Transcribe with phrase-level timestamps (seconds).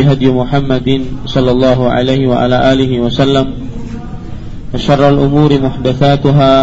[0.00, 0.89] هدي محمد
[1.25, 3.47] صلى الله عليه وعلى آله وسلم
[4.73, 6.53] وشر الأمور محدثاتها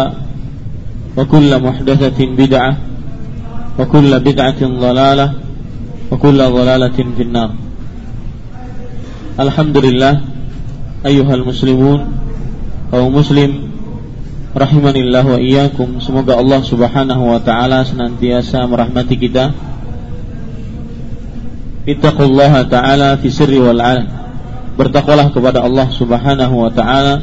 [1.17, 2.77] وكل محدثة بدعة
[3.79, 5.27] وكل بدعة ضلالة
[6.11, 7.49] وكل ضلالة في النار
[9.39, 10.13] الحمد لله
[11.05, 11.99] أيها المسلمون
[12.93, 13.69] أو مسلم
[14.49, 19.53] Rahimanillah wa iyyakum Semoga Allah subhanahu wa ta'ala Senantiasa merahmati kita
[21.87, 24.07] Ittaqullaha ta'ala fi sirri wal alam.
[24.75, 27.19] Bertakwalah kepada Allah subhanahu wa ta'ala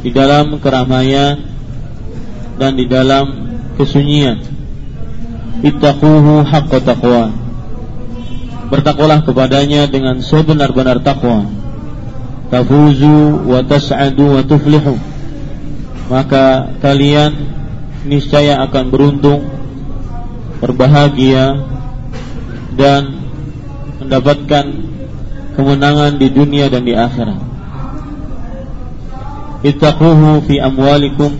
[0.00, 1.36] Di dalam keramaian
[2.56, 4.40] Dan di dalam kesunyian.
[5.60, 7.32] Ittaquhu haqqa taqwa.
[8.72, 11.48] Bertakwalah kepadanya dengan sebenar-benar takwa
[12.50, 14.96] Tafuzu wa tas'adu wa tuflihu.
[16.10, 17.32] Maka kalian
[18.04, 19.46] niscaya akan beruntung
[20.58, 21.60] Berbahagia
[22.74, 23.19] Dan
[24.10, 24.66] mendapatkan
[25.54, 27.38] kemenangan di dunia dan di akhirat.
[29.62, 31.30] Ittaquhu fi amwalikum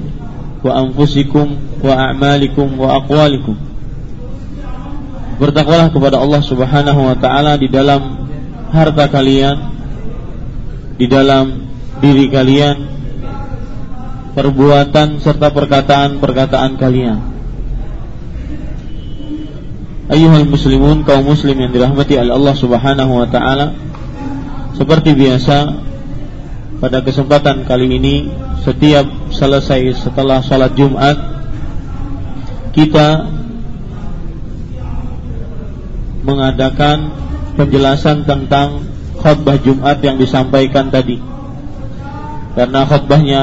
[0.63, 3.59] wa anfusikum wa a'malikum wa aqwalikum.
[5.43, 8.31] Bertakwalah kepada Allah Subhanahu wa taala di dalam
[8.71, 9.57] harta kalian,
[10.95, 11.67] di dalam
[11.99, 12.87] diri kalian,
[14.39, 17.30] perbuatan serta perkataan-perkataan kalian.
[20.11, 23.79] Ayuhal muslimun kaum muslim yang dirahmati oleh Allah Subhanahu wa taala.
[24.75, 25.87] Seperti biasa
[26.83, 28.27] pada kesempatan kali ini
[28.67, 31.15] setiap selesai setelah salat Jumat
[32.75, 33.31] kita
[36.27, 37.15] mengadakan
[37.55, 38.83] penjelasan tentang
[39.15, 41.23] khutbah Jumat yang disampaikan tadi.
[42.59, 43.43] Karena khutbahnya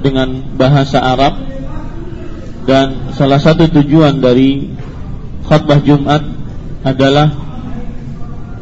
[0.00, 1.36] dengan bahasa Arab
[2.64, 4.70] dan salah satu tujuan dari
[5.46, 6.22] khutbah Jumat
[6.82, 7.30] adalah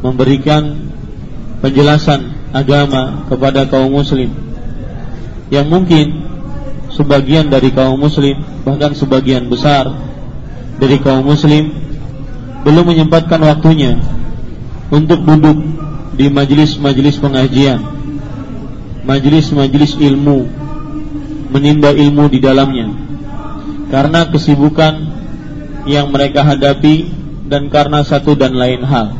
[0.01, 0.91] memberikan
[1.61, 4.33] penjelasan agama kepada kaum muslim.
[5.51, 6.05] Yang mungkin
[6.91, 9.89] sebagian dari kaum muslim bahkan sebagian besar
[10.81, 11.71] dari kaum muslim
[12.61, 13.97] belum menyempatkan waktunya
[14.91, 15.57] untuk duduk
[16.17, 17.79] di majelis-majelis pengajian
[19.01, 20.45] majelis-majelis ilmu
[21.51, 22.87] menimba ilmu di dalamnya.
[23.91, 25.20] Karena kesibukan
[25.85, 27.09] yang mereka hadapi
[27.49, 29.17] dan karena satu dan lain hal.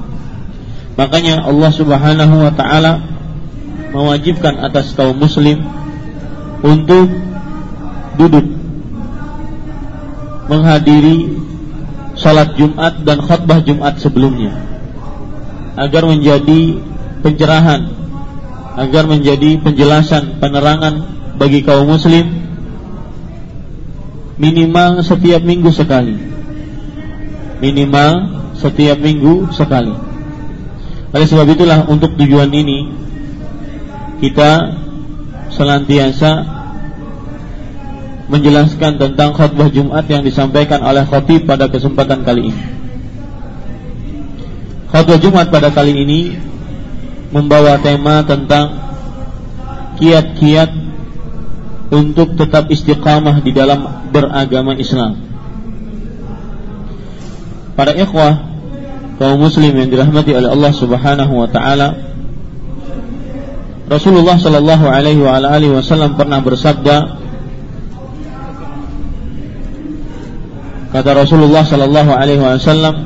[0.95, 3.01] Makanya Allah Subhanahu wa taala
[3.91, 5.59] mewajibkan atas kaum muslim
[6.61, 7.11] untuk
[8.15, 8.47] duduk
[10.47, 11.41] menghadiri
[12.15, 14.51] salat Jumat dan khutbah Jumat sebelumnya
[15.79, 16.79] agar menjadi
[17.23, 17.87] pencerahan
[18.75, 21.07] agar menjadi penjelasan penerangan
[21.39, 22.27] bagi kaum muslim
[24.39, 26.30] minimal setiap minggu sekali
[27.61, 29.93] minimal setiap minggu sekali.
[31.13, 32.89] Oleh sebab itulah untuk tujuan ini
[34.19, 34.81] kita
[35.53, 36.61] senantiasa
[38.31, 42.63] menjelaskan tentang khutbah Jumat yang disampaikan oleh khatib pada kesempatan kali ini.
[44.89, 46.19] Khutbah Jumat pada kali ini
[47.31, 48.75] membawa tema tentang
[49.99, 50.71] kiat-kiat
[51.91, 55.31] untuk tetap istiqamah di dalam beragama Islam
[57.81, 58.37] para ikhwah
[59.17, 61.97] kaum muslim yang dirahmati oleh Allah Subhanahu wa taala
[63.89, 67.17] Rasulullah sallallahu alaihi wa alihi wasallam pernah bersabda
[70.93, 73.01] kata Rasulullah sallallahu alaihi wasallam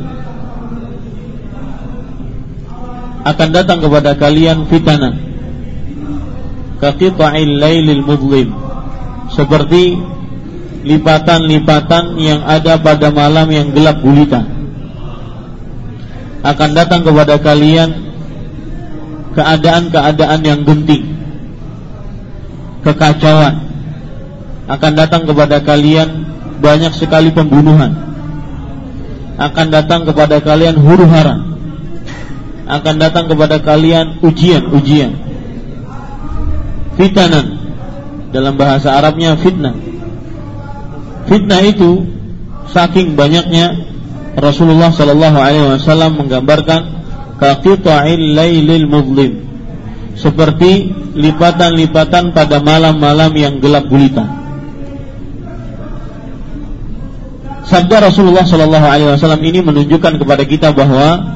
[3.23, 5.15] akan datang kepada kalian fitnah
[6.83, 8.51] kaqita'il lailil mudlim
[9.31, 9.95] seperti
[10.83, 14.54] lipatan-lipatan yang ada pada malam yang gelap gulita
[16.45, 17.89] akan datang kepada kalian
[19.33, 21.17] keadaan-keadaan yang genting,
[22.85, 23.65] kekacauan.
[24.65, 26.25] Akan datang kepada kalian
[26.61, 27.93] banyak sekali pembunuhan.
[29.41, 31.37] Akan datang kepada kalian huru hara.
[32.65, 35.21] Akan datang kepada kalian ujian-ujian.
[36.97, 37.45] Fitanan
[38.33, 39.77] dalam bahasa Arabnya fitnah.
[41.29, 42.09] Fitnah itu
[42.73, 43.94] saking banyaknya
[44.35, 46.81] Rasulullah Shallallahu Alaihi Wasallam menggambarkan
[47.39, 49.31] kaqita'il lailil mudlim
[50.15, 54.27] seperti lipatan-lipatan pada malam-malam yang gelap gulita.
[57.65, 61.35] Sabda Rasulullah Shallallahu Alaihi Wasallam ini menunjukkan kepada kita bahwa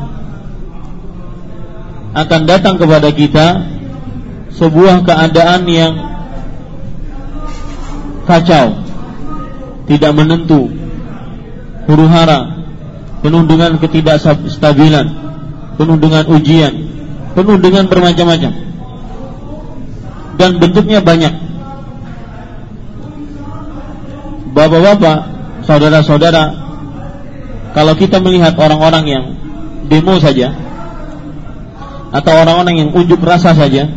[2.20, 3.48] akan datang kepada kita
[4.60, 5.94] sebuah keadaan yang
[8.28, 8.76] kacau,
[9.88, 10.68] tidak menentu,
[11.88, 12.59] huru hara,
[13.20, 15.08] penuh dengan ketidakstabilan,
[15.76, 16.74] penuh dengan ujian,
[17.36, 18.70] penuh dengan bermacam-macam
[20.40, 21.34] dan bentuknya banyak.
[24.56, 25.18] Bapak-bapak,
[25.68, 26.44] saudara-saudara,
[27.76, 29.26] kalau kita melihat orang-orang yang
[29.92, 30.56] demo saja
[32.10, 33.92] atau orang-orang yang unjuk rasa saja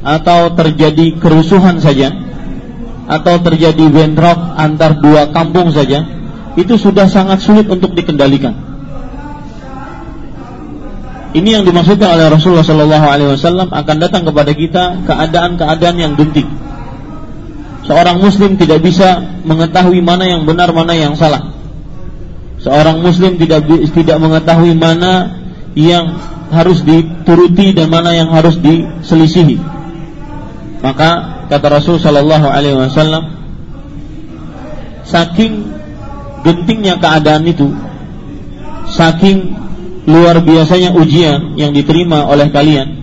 [0.00, 2.14] atau terjadi kerusuhan saja
[3.08, 6.06] atau terjadi bentrok antar dua kampung saja
[6.58, 8.68] itu sudah sangat sulit untuk dikendalikan
[11.36, 16.48] ini yang dimaksudkan oleh Rasulullah Shallallahu Alaihi Wasallam akan datang kepada kita keadaan-keadaan yang genting.
[17.84, 21.52] Seorang Muslim tidak bisa mengetahui mana yang benar, mana yang salah.
[22.64, 25.38] Seorang Muslim tidak tidak mengetahui mana
[25.76, 26.16] yang
[26.48, 29.60] harus dituruti dan mana yang harus diselisihi.
[30.80, 33.24] Maka kata Rasul Shallallahu Alaihi Wasallam,
[35.04, 35.77] saking
[36.42, 37.70] gentingnya keadaan itu,
[38.92, 39.56] saking
[40.08, 42.96] luar biasanya ujian yang diterima oleh kalian.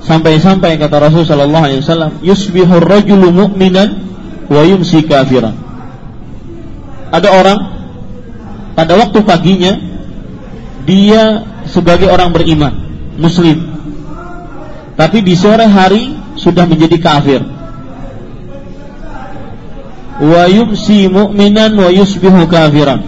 [0.00, 3.88] Sampai-sampai kata Rasul sallallahu alaihi wasallam yusbihu rajulu mu'minan
[4.48, 5.56] wa yumsi kafiran.
[7.10, 7.58] Ada orang
[8.74, 9.72] pada waktu paginya
[10.88, 12.72] dia sebagai orang beriman
[13.20, 13.60] muslim.
[14.96, 17.40] Tapi di sore hari sudah menjadi kafir
[20.20, 23.00] wa yumsi mu'minan wa yusbihu kafiran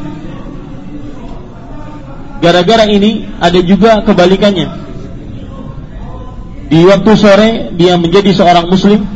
[2.42, 4.66] Gara-gara ini ada juga kebalikannya.
[6.66, 9.06] Di waktu sore dia menjadi seorang muslim,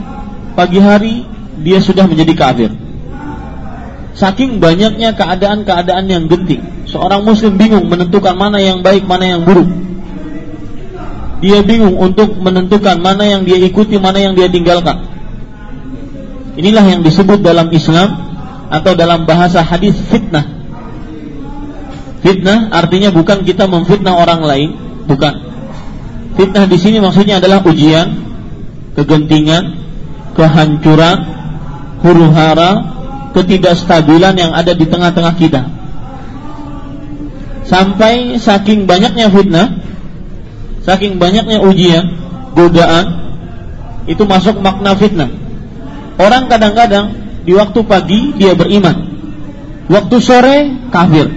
[0.55, 1.27] pagi hari
[1.59, 2.71] dia sudah menjadi kafir.
[4.15, 9.69] Saking banyaknya keadaan-keadaan yang genting, seorang muslim bingung menentukan mana yang baik, mana yang buruk.
[11.43, 15.06] Dia bingung untuk menentukan mana yang dia ikuti, mana yang dia tinggalkan.
[16.57, 18.17] Inilah yang disebut dalam Islam
[18.73, 20.57] atau dalam bahasa hadis fitnah
[22.27, 24.71] Fitnah artinya bukan kita memfitnah orang lain,
[25.07, 25.47] bukan.
[26.35, 28.19] Fitnah di sini maksudnya adalah ujian,
[28.99, 29.79] kegentingan,
[30.35, 31.23] kehancuran,
[32.03, 32.83] huru hara,
[33.31, 35.63] ketidakstabilan yang ada di tengah-tengah kita.
[37.63, 39.79] Sampai saking banyaknya fitnah,
[40.83, 42.11] saking banyaknya ujian,
[42.59, 43.07] godaan,
[44.11, 45.31] itu masuk makna fitnah.
[46.17, 47.13] Orang kadang-kadang
[47.45, 48.97] di waktu pagi dia beriman,
[49.93, 50.57] waktu sore
[50.89, 51.29] kafir.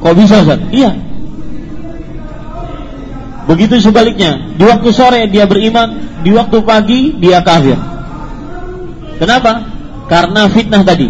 [0.00, 0.60] Kok bisa Ustaz?
[0.74, 0.96] Iya.
[3.46, 7.78] Begitu sebaliknya, di waktu sore dia beriman, di waktu pagi dia kafir.
[9.20, 9.68] Kenapa?
[10.08, 11.08] Karena fitnah tadi.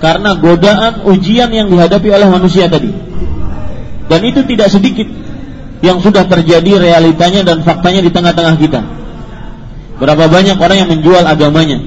[0.00, 2.92] Karena godaan ujian yang dihadapi oleh manusia tadi.
[4.08, 5.08] Dan itu tidak sedikit
[5.80, 8.80] yang sudah terjadi realitanya dan faktanya di tengah-tengah kita.
[10.00, 11.78] Berapa banyak orang yang menjual agamanya?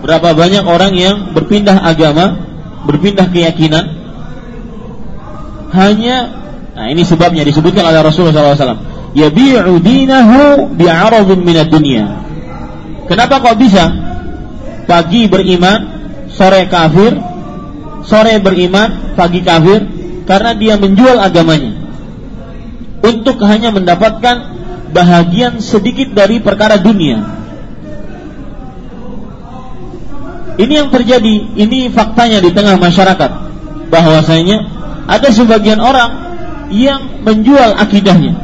[0.00, 2.40] Berapa banyak orang yang berpindah agama,
[2.88, 3.84] berpindah keyakinan?
[5.68, 6.16] Hanya
[6.72, 8.80] nah ini sebabnya disebutkan oleh Rasulullah SAW
[9.12, 12.22] yabi'u dinahu bi'aradun minad dunia
[13.10, 13.90] kenapa kok bisa?
[14.86, 15.80] Pagi beriman
[16.30, 17.18] sore kafir
[18.04, 19.84] sore beriman pagi kafir
[20.28, 21.72] karena dia menjual agamanya.
[23.00, 24.57] Untuk hanya mendapatkan
[24.94, 27.38] bahagian sedikit dari perkara dunia
[30.58, 33.30] ini yang terjadi ini faktanya di tengah masyarakat
[33.94, 34.66] bahwasanya
[35.08, 36.28] ada sebagian orang
[36.68, 38.36] yang menjual akidahnya,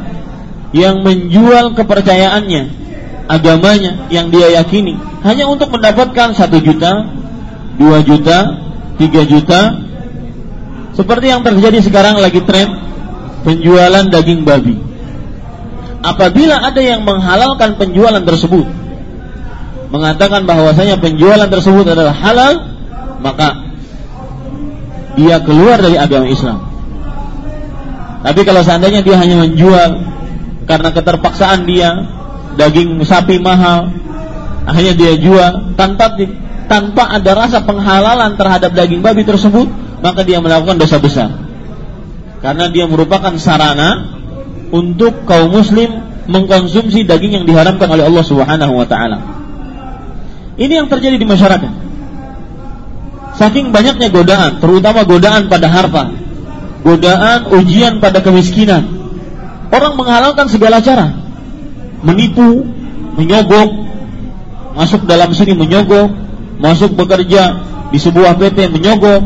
[0.73, 2.73] yang menjual kepercayaannya,
[3.29, 7.05] agamanya yang dia yakini hanya untuk mendapatkan satu juta,
[7.77, 8.63] dua juta,
[8.97, 9.85] tiga juta.
[10.95, 12.71] Seperti yang terjadi sekarang lagi tren
[13.43, 14.79] penjualan daging babi.
[16.05, 18.69] Apabila ada yang menghalalkan penjualan tersebut,
[19.89, 22.53] mengatakan bahwasanya penjualan tersebut adalah halal,
[23.25, 23.73] maka
[25.17, 26.61] dia keluar dari agama Islam.
[28.21, 29.89] Tapi kalau seandainya dia hanya menjual
[30.69, 31.89] karena keterpaksaan dia
[32.53, 33.89] daging sapi mahal,
[34.69, 36.21] akhirnya dia jual tanpa
[36.69, 39.65] tanpa ada rasa penghalalan terhadap daging babi tersebut,
[40.05, 41.33] maka dia melakukan dosa besar.
[42.45, 44.14] Karena dia merupakan sarana
[44.73, 49.17] untuk kaum muslim mengkonsumsi daging yang diharamkan oleh Allah Subhanahu wa taala.
[50.55, 51.71] Ini yang terjadi di masyarakat.
[53.35, 56.07] Saking banyaknya godaan, terutama godaan pada harta,
[56.87, 58.87] godaan ujian pada kemiskinan.
[59.69, 61.11] Orang menghalalkan segala cara,
[61.99, 62.63] menipu,
[63.19, 63.75] menyogok,
[64.79, 66.15] masuk dalam sini menyogok,
[66.63, 67.59] masuk bekerja
[67.91, 69.19] di sebuah PT menyogok,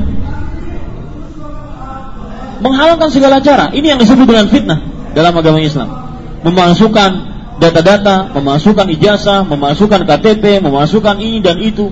[2.66, 3.70] menghalalkan segala cara.
[3.70, 5.90] Ini yang disebut dengan fitnah dalam agama Islam.
[6.46, 7.12] Memasukkan
[7.60, 11.92] data-data, memasukkan ijazah, memasukkan KTP, memasukkan ini dan itu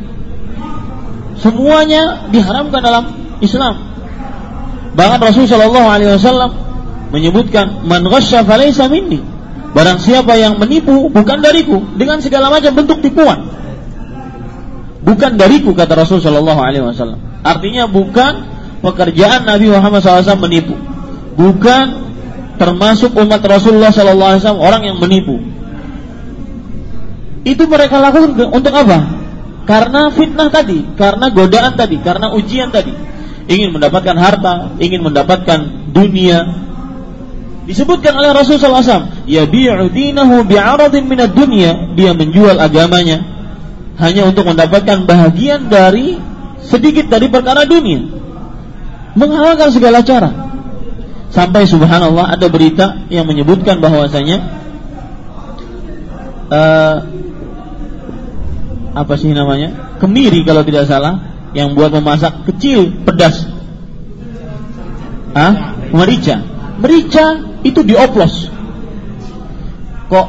[1.37, 3.03] semuanya diharamkan dalam
[3.43, 3.75] Islam.
[4.97, 6.51] Bahkan Rasulullah Shallallahu Alaihi Wasallam
[7.13, 8.43] menyebutkan man ghasya
[8.89, 9.21] minni.
[9.75, 13.45] Barang siapa yang menipu bukan dariku dengan segala macam bentuk tipuan.
[15.05, 17.19] Bukan dariku kata Rasul Shallallahu Alaihi Wasallam.
[17.45, 18.47] Artinya bukan
[18.81, 20.73] pekerjaan Nabi Muhammad SAW menipu.
[21.37, 22.06] Bukan
[22.57, 25.37] termasuk umat Rasulullah Shallallahu Alaihi Wasallam orang yang menipu.
[27.47, 28.99] Itu mereka lakukan untuk apa?
[29.63, 32.91] Karena fitnah tadi, karena godaan tadi, karena ujian tadi.
[33.47, 36.67] Ingin mendapatkan harta, ingin mendapatkan dunia,
[37.67, 43.27] Disebutkan oleh Rasulullah SAW, ya bi'udinahu bi'aradin minad dunia, dia menjual agamanya
[43.99, 46.15] hanya untuk mendapatkan bahagian dari
[46.63, 48.07] sedikit dari perkara dunia.
[49.19, 50.31] Menghalalkan segala cara.
[51.27, 54.37] Sampai subhanallah ada berita yang menyebutkan bahwasanya
[56.47, 56.95] uh,
[58.97, 59.99] apa sih namanya?
[60.01, 63.45] Kemiri kalau tidak salah yang buat memasak kecil pedas.
[65.37, 66.41] Ah, merica.
[66.81, 68.49] Merica itu dioplos.
[70.07, 70.27] Kok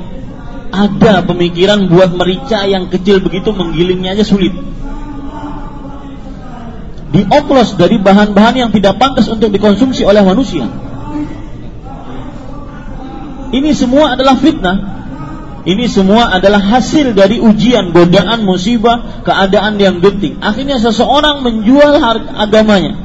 [0.68, 4.52] ada pemikiran buat merica yang kecil begitu menggilingnya aja sulit.
[7.08, 10.68] Dioplos dari bahan-bahan yang tidak pantas untuk dikonsumsi oleh manusia.
[13.48, 14.78] Ini semua adalah fitnah.
[15.68, 20.40] Ini semua adalah hasil dari ujian, godaan, musibah, keadaan yang genting.
[20.40, 22.00] Akhirnya seseorang menjual
[22.32, 22.96] agamanya.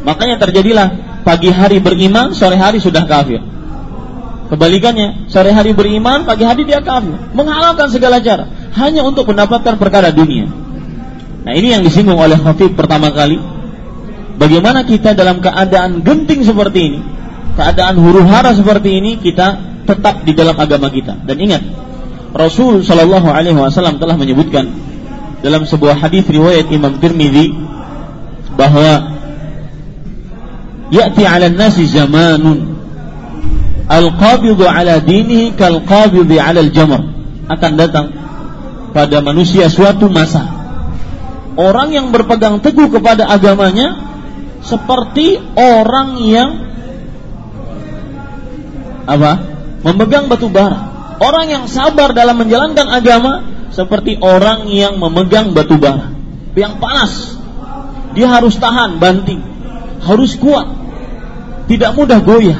[0.00, 0.88] Makanya terjadilah
[1.28, 3.44] pagi hari beriman, sore hari sudah kafir.
[4.48, 8.48] Kebalikannya, sore hari beriman, pagi hari dia kafir, menghalalkan segala cara
[8.80, 10.48] hanya untuk mendapatkan perkara dunia.
[11.44, 13.36] Nah, ini yang disinggung oleh Khatib pertama kali.
[14.40, 17.00] Bagaimana kita dalam keadaan genting seperti ini,
[17.54, 21.18] keadaan huru hara seperti ini, kita tetap di dalam agama kita.
[21.24, 21.62] Dan ingat,
[22.30, 24.70] Rasul Shallallahu Alaihi Wasallam telah menyebutkan
[25.40, 27.50] dalam sebuah hadis riwayat Imam Tirmidzi
[28.54, 29.18] bahwa
[30.92, 32.80] ya'ti 'ala nasi zamanun
[33.90, 37.10] Al-qabidu ala dinihi kal qabidi ala al-jamr
[37.50, 38.06] akan datang
[38.94, 40.46] pada manusia suatu masa.
[41.58, 43.98] Orang yang berpegang teguh kepada agamanya
[44.62, 46.69] seperti orang yang
[49.08, 49.32] apa?
[49.84, 50.88] Memegang batu bara.
[51.20, 56.20] Orang yang sabar dalam menjalankan agama seperti orang yang memegang batu bara
[56.58, 57.38] yang panas.
[58.16, 59.38] Dia harus tahan banting,
[60.02, 60.66] harus kuat.
[61.70, 62.58] Tidak mudah goyah.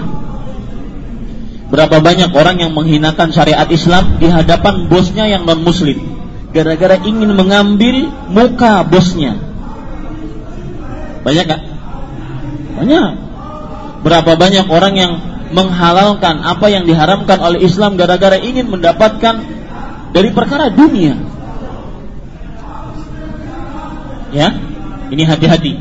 [1.71, 5.99] Berapa banyak orang yang menghinakan syariat Islam di hadapan bosnya yang non muslim
[6.51, 9.39] gara-gara ingin mengambil muka bosnya.
[11.23, 11.63] Banyak gak?
[12.79, 13.11] Banyak.
[14.03, 15.13] Berapa banyak orang yang
[15.51, 19.43] menghalalkan apa yang diharamkan oleh Islam gara-gara ingin mendapatkan
[20.15, 21.19] dari perkara dunia.
[24.31, 24.55] Ya,
[25.11, 25.75] ini hati-hati.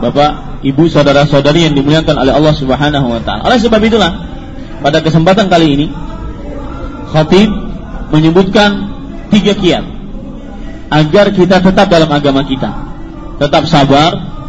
[0.00, 3.50] Bapak, Ibu, saudara-saudari yang dimuliakan oleh Allah Subhanahu wa taala.
[3.50, 4.30] Oleh sebab itulah
[4.80, 5.86] pada kesempatan kali ini
[7.10, 7.50] Khatib
[8.14, 8.90] menyebutkan
[9.28, 9.84] tiga kiat
[10.90, 12.70] agar kita tetap dalam agama kita
[13.38, 14.39] tetap sabar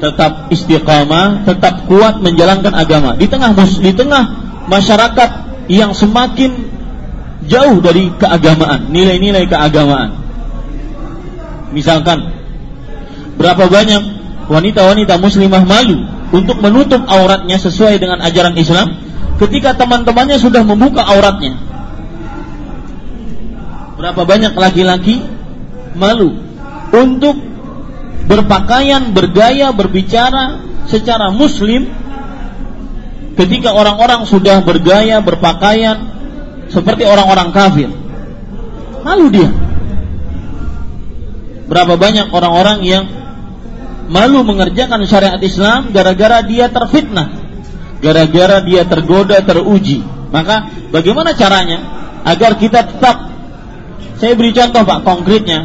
[0.00, 4.24] tetap istiqamah tetap kuat menjalankan agama di tengah di tengah
[4.66, 5.30] masyarakat
[5.68, 6.66] yang semakin
[7.44, 10.16] jauh dari keagamaan nilai-nilai keagamaan
[11.70, 12.32] misalkan
[13.36, 14.02] berapa banyak
[14.50, 18.98] wanita-wanita muslimah malu untuk menutup auratnya sesuai dengan ajaran Islam
[19.38, 21.56] ketika teman-temannya sudah membuka auratnya.
[23.98, 25.22] Berapa banyak laki-laki
[25.94, 26.36] malu
[26.90, 27.36] untuk
[28.30, 31.90] berpakaian, bergaya, berbicara secara muslim
[33.34, 35.98] ketika orang-orang sudah bergaya, berpakaian
[36.70, 37.90] seperti orang-orang kafir.
[39.02, 39.50] Malu dia.
[41.66, 43.04] Berapa banyak orang-orang yang
[44.06, 47.50] malu mengerjakan syariat Islam gara-gara dia terfitnah
[48.00, 50.02] gara-gara dia tergoda, teruji.
[50.32, 51.78] Maka bagaimana caranya
[52.24, 53.28] agar kita tetap
[54.16, 55.60] saya beri contoh Pak konkretnya.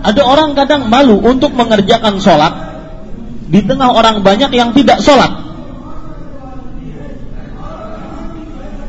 [0.00, 2.52] Ada orang kadang malu untuk mengerjakan sholat
[3.50, 5.28] di tengah orang banyak yang tidak sholat.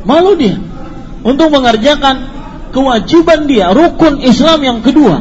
[0.02, 0.56] Malu dia
[1.22, 2.26] untuk mengerjakan
[2.74, 5.20] kewajiban dia, rukun Islam yang kedua.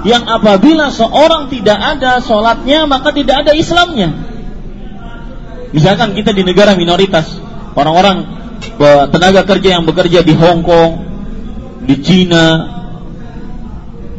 [0.00, 4.16] Yang apabila seorang tidak ada sholatnya maka tidak ada Islamnya.
[5.70, 7.38] Misalkan kita di negara minoritas,
[7.78, 8.26] orang-orang
[9.12, 10.92] tenaga kerja yang bekerja di Hong Kong,
[11.84, 12.79] di Cina,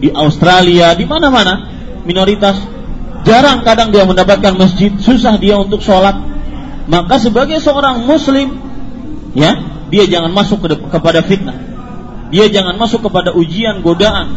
[0.01, 1.69] di Australia, di mana-mana
[2.03, 2.57] minoritas,
[3.21, 6.17] jarang kadang dia mendapatkan masjid, susah dia untuk sholat.
[6.89, 8.57] Maka sebagai seorang Muslim,
[9.37, 9.61] ya,
[9.93, 11.55] dia jangan masuk ke kepada fitnah.
[12.33, 14.33] Dia jangan masuk kepada ujian, godaan.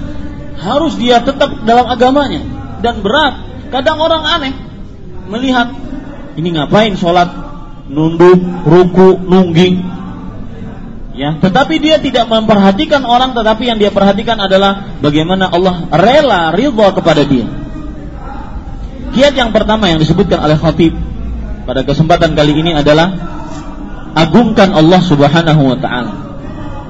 [0.60, 2.44] Harus dia tetap dalam agamanya
[2.84, 3.40] dan berat.
[3.72, 4.54] Kadang orang aneh
[5.26, 5.72] melihat
[6.36, 7.30] ini ngapain sholat
[7.88, 9.82] nunduk, ruku, nungging.
[11.14, 16.90] Ya, tetapi dia tidak memperhatikan orang tetapi yang dia perhatikan adalah bagaimana Allah rela ridha
[16.90, 17.46] kepada dia.
[19.14, 20.90] Kiat yang pertama yang disebutkan oleh khatib
[21.70, 23.14] pada kesempatan kali ini adalah
[24.18, 26.12] agungkan Allah Subhanahu wa taala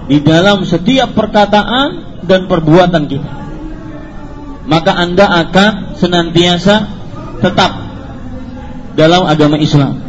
[0.09, 3.33] di dalam setiap perkataan dan perbuatan kita.
[4.65, 6.89] Maka Anda akan senantiasa
[7.45, 7.73] tetap
[8.97, 10.01] dalam agama Islam.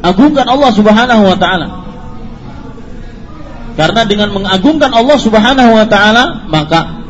[0.00, 1.68] Agungkan Allah Subhanahu wa taala.
[3.72, 7.02] Karena dengan mengagungkan Allah Subhanahu wa taala, maka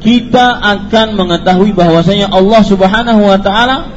[0.00, 3.88] kita akan mengetahui bahwasanya Allah Subhanahu wa taala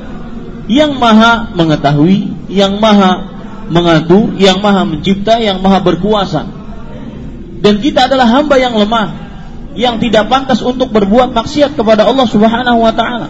[0.71, 3.27] yang maha mengetahui, yang maha
[3.67, 6.47] mengatur, yang maha mencipta, yang maha berkuasa.
[7.63, 9.07] Dan kita adalah hamba yang lemah,
[9.75, 13.27] yang tidak pantas untuk berbuat maksiat kepada Allah Subhanahu wa taala.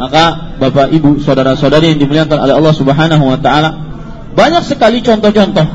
[0.00, 3.70] Maka Bapak Ibu, saudara-saudari yang dimuliakan oleh Allah Subhanahu wa taala,
[4.32, 5.68] banyak sekali contoh-contoh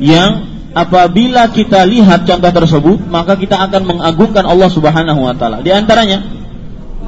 [0.00, 0.45] yang
[0.76, 5.64] apabila kita lihat contoh tersebut, maka kita akan mengagungkan Allah Subhanahu wa taala.
[5.64, 6.20] Di antaranya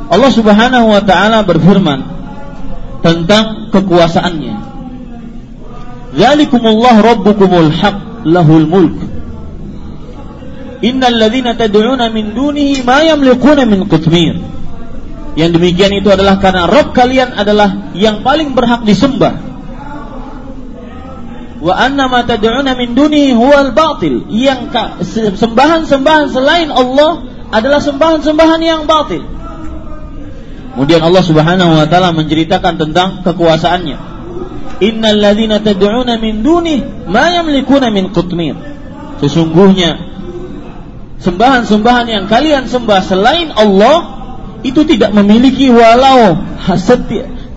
[0.08, 2.00] Allah Subhanahu wa taala berfirman
[3.04, 4.56] tentang kekuasaannya.
[6.16, 8.96] Zalikumullah rabbukumul haq lahul mulk.
[10.80, 14.40] Innal ladzina tad'una min dunihi ma yamliquna min qitmir.
[15.36, 19.47] Yang demikian itu adalah karena Rob kalian adalah yang paling berhak disembah
[21.58, 24.26] wa anna ma tad'una min dunihi huwal batil.
[24.30, 24.74] Yang
[25.38, 29.22] sembahan-sembahan selain Allah adalah sembahan-sembahan yang batil.
[30.78, 33.98] Kemudian Allah Subhanahu wa taala menceritakan tentang kekuasaannya.
[34.78, 38.54] Innal ladzina tad'una min dunihi ma yamlikuna min qutmir.
[39.18, 39.98] Sesungguhnya
[41.18, 44.18] sembahan-sembahan yang kalian sembah selain Allah
[44.62, 46.38] itu tidak memiliki walau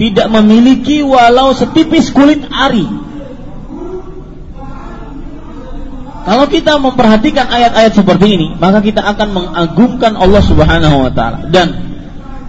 [0.01, 2.85] tidak memiliki walau setipis kulit ari
[6.21, 11.49] Kalau kita memperhatikan ayat-ayat seperti ini, maka kita akan mengagungkan Allah Subhanahu wa taala.
[11.49, 11.67] Dan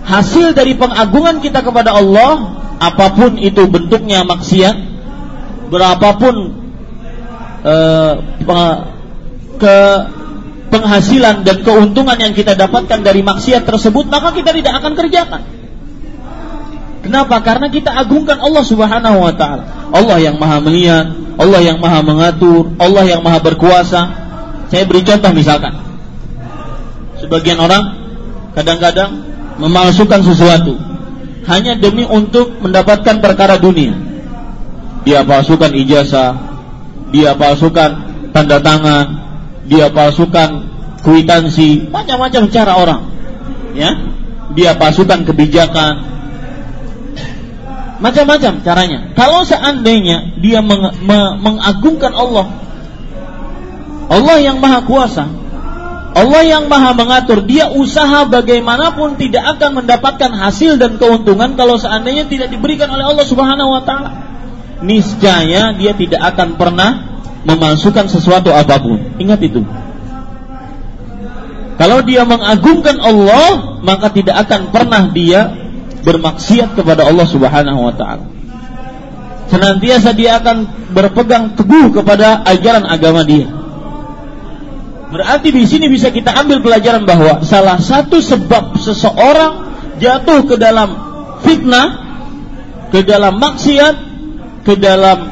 [0.05, 4.77] hasil dari pengagungan kita kepada Allah, apa pun itu bentuknya maksiat,
[5.73, 6.53] berapapun
[7.65, 8.13] uh,
[9.57, 9.77] ke
[10.69, 15.62] penghasilan dan keuntungan yang kita dapatkan dari maksiat tersebut, maka kita tidak akan kerjakan.
[17.03, 17.43] Kenapa?
[17.43, 19.91] Karena kita agungkan Allah Subhanahu wa taala.
[19.91, 24.01] Allah yang Maha melihat, Allah yang maha mengatur, Allah yang maha berkuasa.
[24.69, 25.75] Saya beri contoh misalkan.
[27.21, 27.99] Sebagian orang
[28.57, 29.11] kadang-kadang
[29.61, 30.75] memalsukan sesuatu
[31.47, 33.95] hanya demi untuk mendapatkan perkara dunia.
[35.03, 36.39] Dia palsukan ijazah,
[37.11, 37.91] dia palsukan
[38.31, 39.07] tanda tangan,
[39.67, 40.71] dia palsukan
[41.03, 43.03] kuitansi, macam-macam cara orang.
[43.75, 43.99] Ya,
[44.55, 45.93] dia palsukan kebijakan,
[48.03, 49.15] Macam-macam caranya.
[49.15, 52.51] Kalau seandainya dia meng, me, mengagungkan Allah,
[54.11, 55.31] Allah yang maha kuasa,
[56.13, 62.27] Allah yang maha mengatur, dia usaha bagaimanapun tidak akan mendapatkan hasil dan keuntungan kalau seandainya
[62.27, 64.11] tidak diberikan oleh Allah Subhanahu wa taala.
[64.83, 68.99] Niscaya dia tidak akan pernah memasukkan sesuatu apa pun.
[69.23, 69.63] Ingat itu.
[71.79, 75.55] Kalau dia mengagungkan Allah, maka tidak akan pernah dia
[76.03, 78.27] bermaksiat kepada Allah Subhanahu wa taala.
[79.49, 83.49] Senantiasa dia akan berpegang teguh kepada ajaran agama dia.
[85.13, 89.53] Berarti di sini bisa kita ambil pelajaran bahwa salah satu sebab seseorang
[90.01, 90.89] jatuh ke dalam
[91.45, 91.89] fitnah,
[92.89, 93.95] ke dalam maksiat,
[94.65, 95.29] ke dalam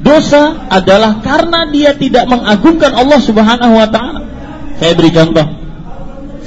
[0.00, 4.20] dosa adalah karena dia tidak mengagungkan Allah Subhanahu wa taala.
[4.80, 5.46] Saya beri contoh.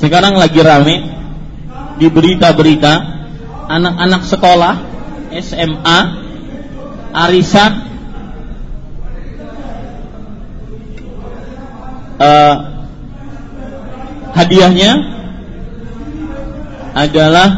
[0.02, 0.96] Sekarang lagi rame
[2.02, 3.21] di berita-berita
[3.80, 4.76] anak-anak sekolah
[5.32, 6.00] SMA
[7.12, 7.72] arisan
[12.20, 12.56] uh,
[14.36, 14.92] hadiahnya
[16.92, 17.50] adalah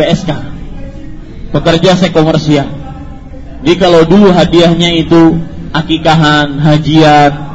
[0.00, 0.30] PSK
[1.52, 2.68] pekerja sekomersial
[3.62, 5.38] jadi kalau dulu hadiahnya itu
[5.70, 7.52] akikahan, hajian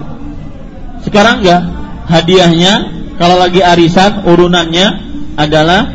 [1.04, 1.64] sekarang enggak.
[2.08, 2.74] Hadiahnya
[3.20, 4.88] kalau lagi arisan urunannya
[5.36, 5.92] adalah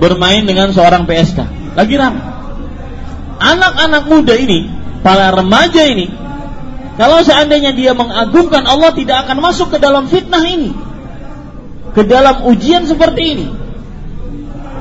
[0.00, 1.38] bermain dengan seorang PSK.
[1.76, 2.24] Lagi ramai.
[3.40, 4.68] Anak-anak muda ini,
[5.04, 6.08] para remaja ini,
[7.00, 10.72] kalau seandainya dia mengagungkan Allah tidak akan masuk ke dalam fitnah ini.
[11.96, 13.46] Ke dalam ujian seperti ini.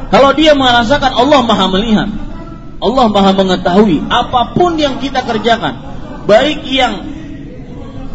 [0.09, 2.09] Kalau dia merasakan Allah maha melihat.
[2.79, 5.79] Allah maha mengetahui apa pun yang kita kerjakan.
[6.27, 7.07] Baik yang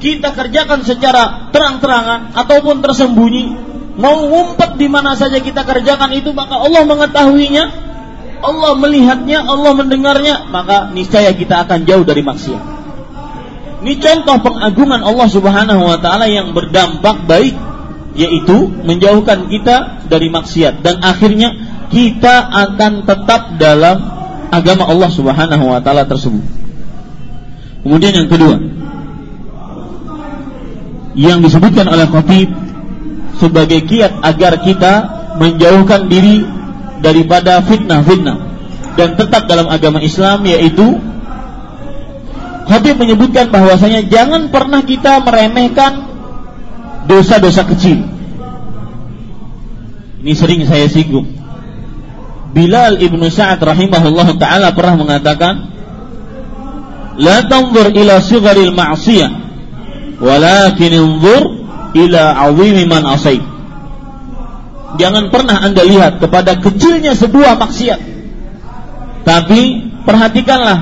[0.05, 6.59] kita kerjakan secara terang-terangan ataupun tersembunyi mau ngumpet di mana saja kita kerjakan itu maka
[6.59, 7.85] Allah mengetahuinya
[8.45, 12.63] Allah melihatnya, Allah mendengarnya, maka niscaya kita akan jauh dari maksiat.
[13.85, 17.57] Ini contoh pengagungan Allah Subhanahu wa taala yang berdampak baik
[18.15, 21.53] yaitu menjauhkan kita dari maksiat dan akhirnya
[21.91, 23.99] kita akan tetap dalam
[24.49, 26.45] agama Allah Subhanahu wa taala tersebut.
[27.85, 28.57] Kemudian yang kedua
[31.15, 32.64] yang disebutkan oleh Khatib
[33.39, 34.93] sebagai kiat agar kita
[35.39, 36.47] menjauhkan diri
[37.03, 38.39] daripada fitnah-fitnah
[38.95, 41.03] dan tetap dalam agama Islam yaitu
[42.65, 46.09] Habib menyebutkan bahwasanya jangan pernah kita meremehkan
[47.05, 48.09] dosa-dosa kecil.
[50.25, 51.29] Ini sering saya singgung.
[52.57, 55.69] Bilal ibnu Sa'ad rahimahullah taala pernah mengatakan,
[57.21, 59.31] "La tanzur ila sigharil ma'siyah,
[60.25, 61.64] walakin inzur
[61.95, 63.41] ila 'azimi man asai."
[64.95, 68.01] Jangan pernah Anda lihat kepada kecilnya sebuah maksiat.
[69.27, 69.61] Tapi
[70.07, 70.79] perhatikanlah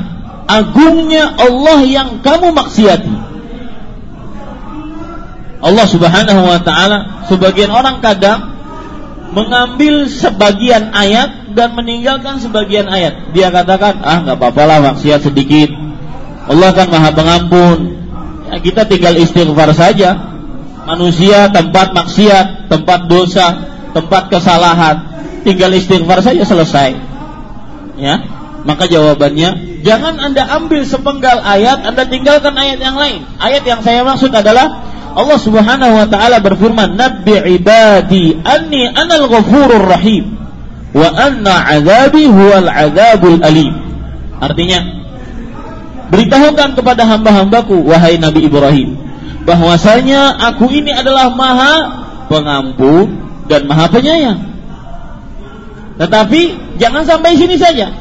[0.50, 3.14] agungnya Allah yang kamu maksiati.
[5.62, 8.50] Allah Subhanahu wa taala sebagian orang kadang
[9.32, 13.32] mengambil sebagian ayat dan meninggalkan sebagian ayat.
[13.32, 15.72] Dia katakan, "Ah, nggak apa-apa lah maksiat sedikit.
[16.50, 17.78] Allah kan Maha Pengampun.
[18.52, 20.31] Ya, kita tinggal istighfar saja.
[20.82, 24.96] Manusia tempat maksiat, tempat dosa, tempat kesalahan,
[25.46, 26.98] tinggal istighfar saja selesai.
[27.94, 28.18] Ya,
[28.66, 33.22] maka jawabannya jangan anda ambil sepenggal ayat, anda tinggalkan ayat yang lain.
[33.38, 39.86] Ayat yang saya maksud adalah Allah Subhanahu wa taala berfirman, "Nabbi ibadi anni anal ghafurur
[39.86, 40.34] rahim
[40.96, 43.76] wa anna 'adzabi huwal 'adzabul alim."
[44.42, 44.82] Artinya,
[46.10, 49.01] beritahukan kepada hamba-hambaku wahai Nabi Ibrahim
[49.42, 51.74] bahwasanya aku ini adalah Maha
[52.30, 53.18] Pengampun
[53.50, 54.40] dan Maha Penyayang.
[56.00, 56.40] Tetapi
[56.80, 57.92] jangan sampai sini saja.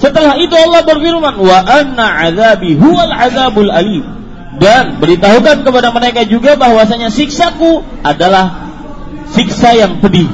[0.00, 4.02] Setelah itu Allah berfirman, "Wa anna 'adzabi huwal 'adzabul alim."
[4.58, 8.68] Dan beritahukan kepada mereka juga bahwasanya siksaku adalah
[9.32, 10.28] siksa yang pedih.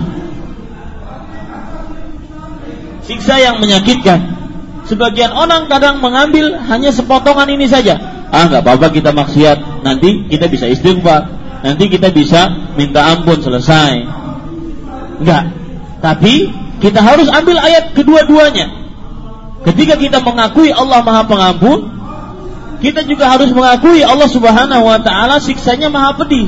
[3.07, 4.37] Siksa yang menyakitkan.
[4.89, 8.01] Sebagian orang kadang mengambil hanya sepotongan ini saja.
[8.29, 11.33] Ah, nggak apa-apa kita maksiat, nanti kita bisa istighfar,
[11.65, 14.05] nanti kita bisa minta ampun selesai.
[15.19, 15.45] Enggak.
[15.99, 16.35] Tapi
[16.79, 18.71] kita harus ambil ayat kedua-duanya.
[19.67, 21.91] Ketika kita mengakui Allah Maha Pengampun,
[22.79, 26.47] kita juga harus mengakui Allah Subhanahu wa taala siksanya Maha Pedih.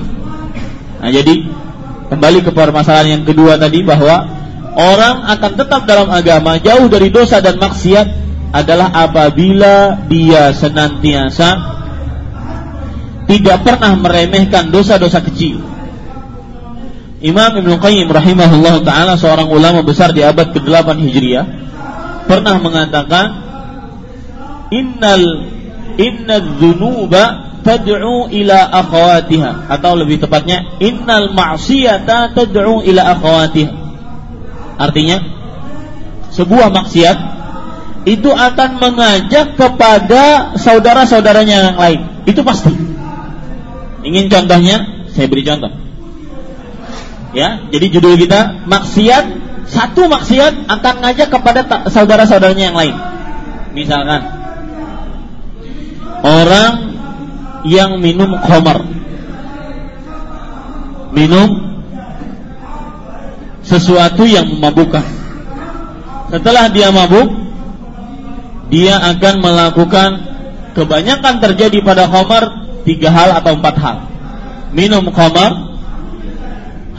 [1.02, 1.50] Nah, jadi
[2.12, 4.30] kembali ke permasalahan yang kedua tadi bahwa
[4.78, 8.06] orang akan tetap dalam agama jauh dari dosa dan maksiat
[8.54, 11.79] adalah apabila dia senantiasa
[13.30, 15.62] tidak pernah meremehkan dosa-dosa kecil.
[17.22, 21.46] Imam Ibn Qayyim rahimahullah taala seorang ulama besar di abad ke-8 Hijriah
[22.26, 23.26] pernah mengatakan
[24.74, 25.46] innal
[25.94, 29.70] innal dzunuba tad'u ila akhawatiha.
[29.70, 33.72] Atau lebih tepatnya innal ma'siyata tad'u ila akhawatiha.
[34.74, 35.22] Artinya
[36.34, 37.18] sebuah maksiat
[38.10, 42.00] itu akan mengajak kepada saudara-saudaranya yang lain.
[42.24, 42.99] Itu pasti
[44.10, 45.70] ingin contohnya saya beri contoh
[47.30, 49.24] Ya, jadi judul kita maksiat
[49.70, 52.96] satu maksiat akan ngajak kepada saudara-saudaranya yang lain.
[53.70, 54.26] Misalkan
[56.26, 56.72] orang
[57.62, 58.82] yang minum khamar
[61.14, 61.78] minum
[63.62, 65.06] sesuatu yang memabukkan.
[66.34, 67.30] Setelah dia mabuk,
[68.74, 70.10] dia akan melakukan
[70.74, 73.96] kebanyakan terjadi pada khamar tiga hal atau empat hal.
[74.70, 75.70] Minum khamar,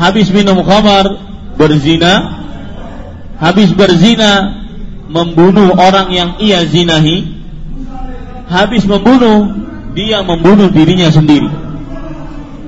[0.02, 2.42] habis minum khamar berzina
[3.38, 4.66] habis berzina
[5.06, 7.38] membunuh orang yang ia zinahi
[8.50, 9.62] habis membunuh
[9.94, 11.54] dia membunuh dirinya sendiri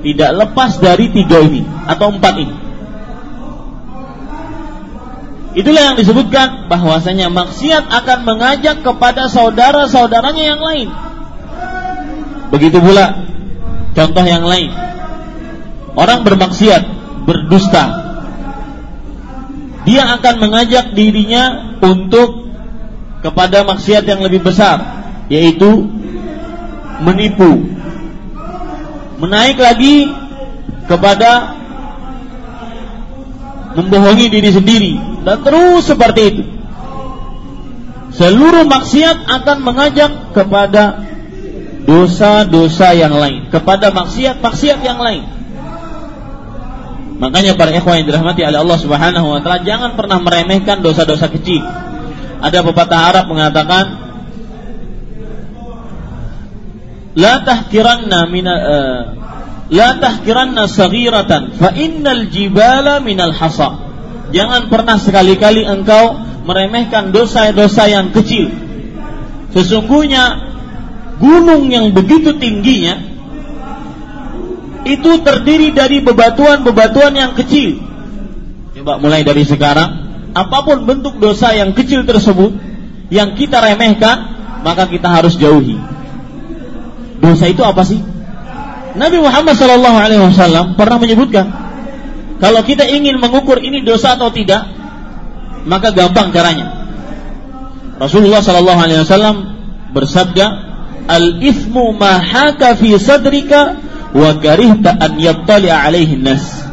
[0.06, 2.56] tidak lepas dari tiga ini atau empat ini
[5.54, 10.90] Itulah yang disebutkan bahwasanya maksiat akan mengajak kepada saudara-saudaranya yang lain.
[12.52, 13.24] Begitu pula
[13.94, 14.72] contoh yang lain.
[15.94, 16.82] Orang bermaksiat
[17.24, 18.04] berdusta.
[19.84, 22.50] Dia akan mengajak dirinya untuk
[23.20, 24.80] kepada maksiat yang lebih besar,
[25.28, 25.88] yaitu
[27.04, 27.68] menipu.
[29.20, 30.12] Menaik lagi
[30.84, 31.56] kepada
[33.74, 34.92] membohongi diri sendiri
[35.24, 36.44] dan terus seperti itu.
[38.14, 41.13] Seluruh maksiat akan mengajak kepada
[41.84, 45.24] dosa-dosa yang lain, kepada maksiat-maksiat yang lain.
[47.14, 51.62] Makanya para ikhwan yang dirahmati oleh Allah Subhanahu wa taala jangan pernah meremehkan dosa-dosa kecil.
[52.42, 53.84] Ada pepatah Arab mengatakan
[57.14, 59.00] La tahkiranna min uh,
[59.70, 63.78] La tahkiranna saghiratan fa innal jibala minal hasa.
[64.34, 68.50] Jangan pernah sekali-kali engkau meremehkan dosa-dosa yang kecil.
[69.54, 70.53] Sesungguhnya
[71.18, 73.14] gunung yang begitu tingginya
[74.84, 77.80] itu terdiri dari bebatuan-bebatuan yang kecil.
[78.76, 79.90] Coba mulai dari sekarang,
[80.36, 82.52] apa pun bentuk dosa yang kecil tersebut
[83.08, 85.80] yang kita remehkan, maka kita harus jauhi.
[87.22, 88.02] Dosa itu apa sih?
[88.94, 91.46] Nabi Muhammad Wasallam pernah menyebutkan,
[92.38, 94.68] kalau kita ingin mengukur ini dosa atau tidak,
[95.64, 96.84] maka gampang caranya.
[97.96, 99.36] Rasulullah Wasallam
[99.96, 100.46] bersabda,
[101.08, 103.76] al ismu mahaka fi sadrika
[104.14, 106.64] wa karihta an yattali alaihi nas.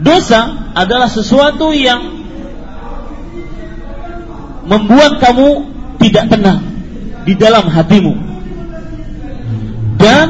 [0.00, 2.24] Dosa adalah sesuatu yang
[4.64, 5.48] membuat kamu
[6.00, 6.60] tidak tenang
[7.28, 8.30] di dalam hatimu
[10.00, 10.28] dan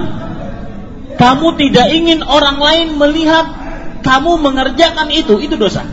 [1.15, 3.47] kamu tidak ingin orang lain melihat
[4.01, 5.85] kamu mengerjakan itu, itu dosa.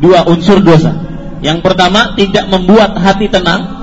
[0.00, 0.96] Dua unsur dosa.
[1.40, 3.80] Yang pertama, tidak membuat hati tenang.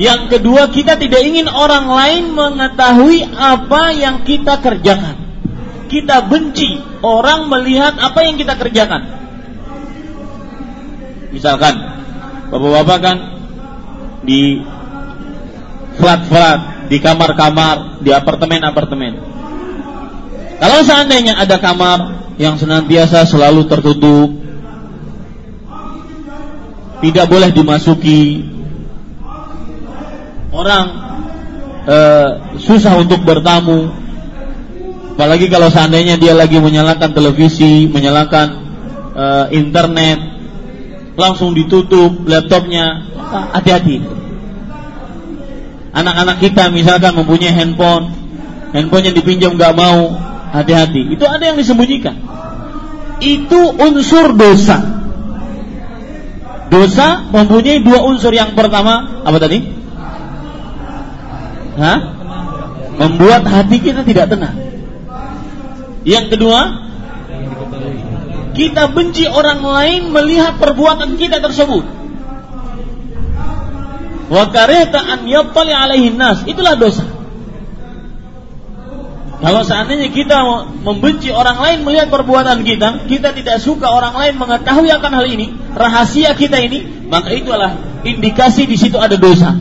[0.00, 5.16] Yang kedua, kita tidak ingin orang lain mengetahui apa yang kita kerjakan.
[5.86, 9.02] Kita benci orang melihat apa yang kita kerjakan.
[11.30, 11.74] Misalkan,
[12.50, 13.16] bapak-bapak kan
[14.24, 14.64] di
[16.00, 19.12] flat-flat di kamar-kamar, di apartemen-apartemen.
[20.60, 21.98] Kalau seandainya ada kamar
[22.40, 24.43] yang senantiasa selalu tertutup,
[27.04, 28.40] tidak boleh dimasuki,
[30.48, 30.84] orang
[31.84, 31.98] e,
[32.56, 33.92] susah untuk bertamu,
[35.12, 38.46] apalagi kalau seandainya dia lagi menyalakan televisi, menyalakan
[39.12, 40.18] e, internet,
[41.20, 43.04] langsung ditutup laptopnya,
[43.52, 44.24] hati-hati
[45.94, 48.10] anak-anak kita misalkan mempunyai handphone,
[48.74, 50.10] handphonenya dipinjam nggak mau,
[50.50, 51.14] hati-hati.
[51.14, 52.18] Itu ada yang disembunyikan.
[53.22, 54.82] Itu unsur dosa.
[56.74, 58.34] Dosa mempunyai dua unsur.
[58.34, 59.62] Yang pertama apa tadi?
[61.78, 61.98] Hah?
[62.98, 64.58] Membuat hati kita tidak tenang.
[66.02, 66.60] Yang kedua,
[68.58, 72.04] kita benci orang lain melihat perbuatan kita tersebut
[74.24, 75.20] wa an
[76.48, 77.04] itulah dosa
[79.44, 80.40] kalau seandainya kita
[80.80, 85.52] membenci orang lain melihat perbuatan kita, kita tidak suka orang lain mengetahui akan hal ini,
[85.76, 87.76] rahasia kita ini, maka itulah
[88.08, 89.52] indikasi di situ ada dosa.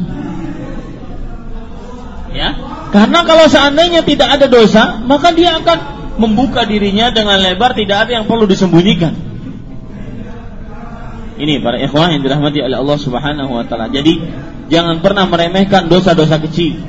[2.31, 2.55] Ya,
[2.95, 5.77] karena kalau seandainya tidak ada dosa, maka dia akan
[6.15, 9.11] membuka dirinya dengan lebar, tidak ada yang perlu disembunyikan.
[11.43, 13.91] Ini para ikhwan yang dirahmati oleh Allah Subhanahu wa taala.
[13.91, 14.15] Jadi
[14.71, 16.79] jangan pernah meremehkan dosa-dosa kecil.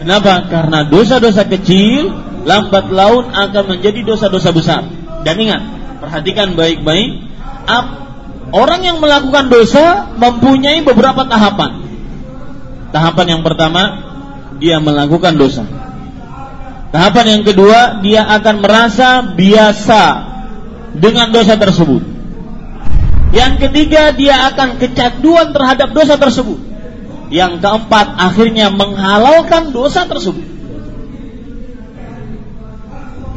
[0.00, 0.48] Kenapa?
[0.48, 4.82] Karena dosa-dosa kecil lambat laun akan menjadi dosa-dosa besar.
[5.26, 5.62] Dan ingat,
[6.00, 7.20] perhatikan baik-baik,
[8.50, 11.84] orang yang melakukan dosa mempunyai beberapa tahapan.
[12.90, 13.82] Tahapan yang pertama,
[14.58, 15.62] dia melakukan dosa.
[16.90, 20.02] Tahapan yang kedua, dia akan merasa biasa
[20.98, 22.02] dengan dosa tersebut.
[23.30, 26.58] Yang ketiga, dia akan kecanduan terhadap dosa tersebut.
[27.30, 30.59] Yang keempat, akhirnya menghalalkan dosa tersebut.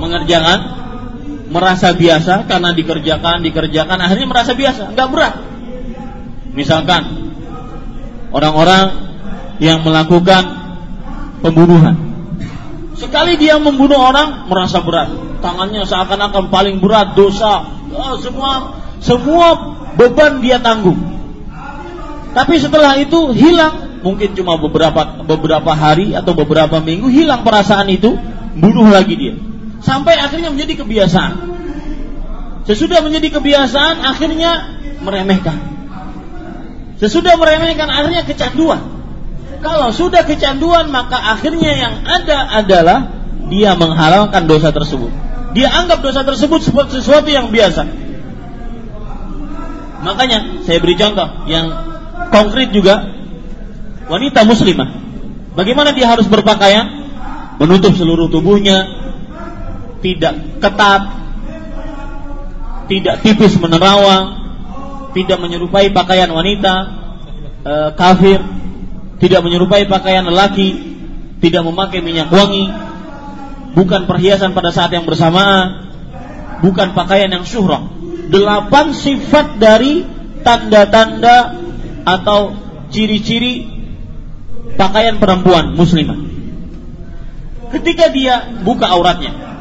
[0.04, 0.60] Mengerjakan,
[1.48, 5.34] merasa biasa karena dikerjakan, dikerjakan, akhirnya merasa biasa, nggak berat.
[6.52, 7.02] Misalkan
[8.36, 8.86] orang-orang
[9.64, 10.44] yang melakukan
[11.40, 11.96] pembunuhan.
[13.00, 17.64] Sekali dia membunuh orang merasa berat, tangannya seakan-akan paling berat dosa,
[17.96, 18.52] oh, semua
[19.00, 19.48] semua
[19.96, 21.00] beban dia tanggung.
[22.34, 28.18] Tapi setelah itu hilang, mungkin cuma beberapa beberapa hari atau beberapa minggu hilang perasaan itu,
[28.58, 29.36] bunuh lagi dia.
[29.84, 31.34] Sampai akhirnya menjadi kebiasaan.
[32.64, 35.60] Sesudah menjadi kebiasaan, akhirnya meremehkan.
[37.04, 38.80] Sesudah meremehkan, akhirnya kecanduan.
[39.60, 43.00] Kalau sudah kecanduan, maka akhirnya yang ada adalah
[43.52, 45.12] dia menghalalkan dosa tersebut.
[45.52, 47.84] Dia anggap dosa tersebut sebagai sesuatu yang biasa.
[50.04, 51.72] Makanya saya beri contoh yang
[52.32, 53.08] konkret juga
[54.08, 54.90] wanita muslimah.
[55.56, 57.04] Bagaimana dia harus berpakaian?
[57.62, 58.84] Menutup seluruh tubuhnya,
[60.04, 61.02] tidak ketat,
[62.92, 64.44] tidak tipis menerawang,
[65.16, 66.76] tidak menyerupai pakaian wanita
[67.64, 68.44] e, kafir,
[69.24, 70.76] tidak menyerupai pakaian lelaki,
[71.40, 72.68] tidak memakai minyak wangi,
[73.72, 75.88] bukan perhiasan pada saat yang bersamaan,
[76.60, 77.88] bukan pakaian yang syuhrah.
[78.24, 80.02] delapan sifat dari
[80.42, 81.60] tanda-tanda
[82.08, 82.56] atau
[82.90, 83.68] ciri-ciri
[84.80, 86.18] pakaian perempuan muslimah.
[87.70, 89.53] Ketika dia buka auratnya,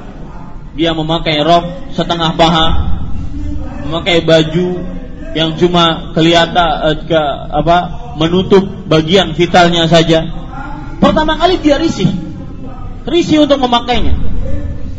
[0.72, 2.68] dia memakai rok setengah paha,
[3.88, 4.80] memakai baju
[5.32, 7.76] yang cuma kelihatan eh, ke apa
[8.16, 10.28] menutup bagian vitalnya saja.
[11.00, 12.08] Pertama kali dia risih,
[13.04, 14.16] risih untuk memakainya.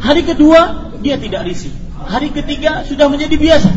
[0.03, 1.71] Hari kedua dia tidak risih.
[2.03, 3.71] Hari ketiga sudah menjadi biasa.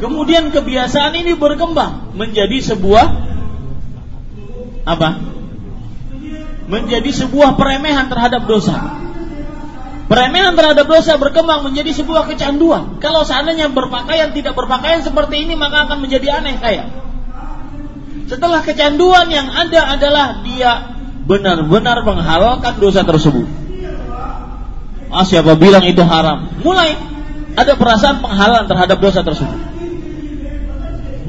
[0.00, 3.06] Kemudian kebiasaan ini berkembang menjadi sebuah
[4.88, 5.20] apa?
[6.66, 9.09] Menjadi sebuah peremehan terhadap dosa.
[10.10, 12.98] Peremehan terhadap dosa berkembang menjadi sebuah kecanduan.
[12.98, 16.90] Kalau seandainya berpakaian tidak berpakaian seperti ini maka akan menjadi aneh kayak.
[18.26, 20.98] Setelah kecanduan yang ada adalah dia
[21.30, 23.46] benar-benar menghalalkan dosa tersebut.
[25.14, 26.58] Ah, siapa bilang itu haram?
[26.58, 26.98] Mulai
[27.54, 29.62] ada perasaan penghalang terhadap dosa tersebut.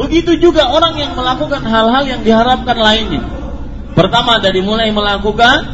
[0.01, 3.21] Begitu juga orang yang melakukan hal-hal yang diharapkan lainnya.
[3.93, 5.69] Pertama dari mulai melakukan,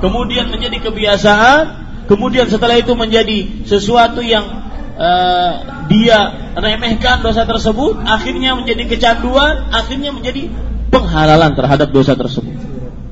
[0.00, 1.77] kemudian menjadi kebiasaan,
[2.08, 4.44] kemudian setelah itu menjadi sesuatu yang
[4.98, 5.52] uh,
[5.86, 10.50] dia remehkan dosa tersebut, akhirnya menjadi kecanduan, akhirnya menjadi
[10.90, 12.52] penghalalan terhadap dosa tersebut.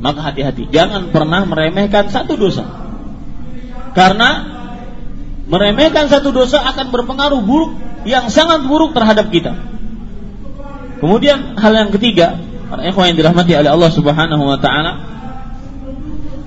[0.02, 2.66] Maka hati-hati, jangan pernah meremehkan satu dosa.
[3.96, 4.44] Karena
[5.48, 7.72] meremehkan satu dosa akan berpengaruh buruk
[8.04, 9.56] yang sangat buruk terhadap kita.
[11.00, 12.36] Kemudian hal yang ketiga,
[12.68, 14.92] para ikhwan yang dirahmati oleh Allah Subhanahu wa taala,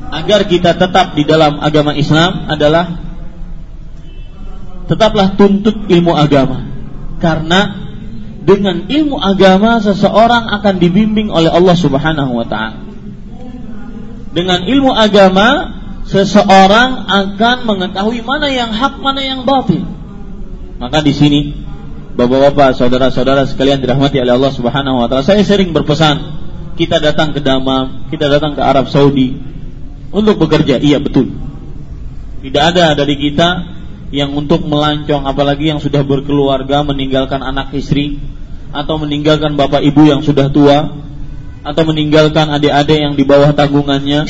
[0.09, 2.97] agar kita tetap di dalam agama Islam adalah
[4.89, 6.65] tetaplah tuntut ilmu agama.
[7.21, 7.89] Karena
[8.41, 12.81] dengan ilmu agama seseorang akan dibimbing oleh Allah Subhanahu wa taala.
[14.29, 19.85] Dengan ilmu agama seseorang akan mengetahui mana yang hak, mana yang batil.
[20.79, 21.41] Maka di sini
[22.19, 25.23] Bapak-bapak, saudara-saudara sekalian dirahmati oleh Allah Subhanahu wa taala.
[25.23, 26.19] Saya sering berpesan,
[26.75, 29.39] kita datang ke Damam, kita datang ke Arab Saudi
[30.09, 30.81] untuk bekerja.
[30.81, 31.33] Iya, betul.
[32.39, 33.77] Tidak ada dari kita
[34.09, 38.17] yang untuk melancong apalagi yang sudah berkeluarga meninggalkan anak istri
[38.73, 40.97] atau meninggalkan bapak ibu yang sudah tua
[41.61, 44.25] atau meninggalkan adik-adik yang di bawah tanggungannya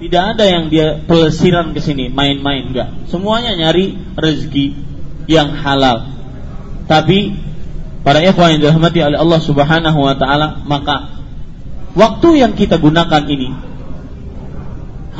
[0.00, 4.72] tidak ada yang dia pelesiran ke sini main-main enggak semuanya nyari rezeki
[5.28, 6.08] yang halal
[6.88, 7.36] tapi
[8.02, 11.22] para ikhwan yang dirahmati oleh Allah Subhanahu wa taala, maka
[11.94, 13.54] waktu yang kita gunakan ini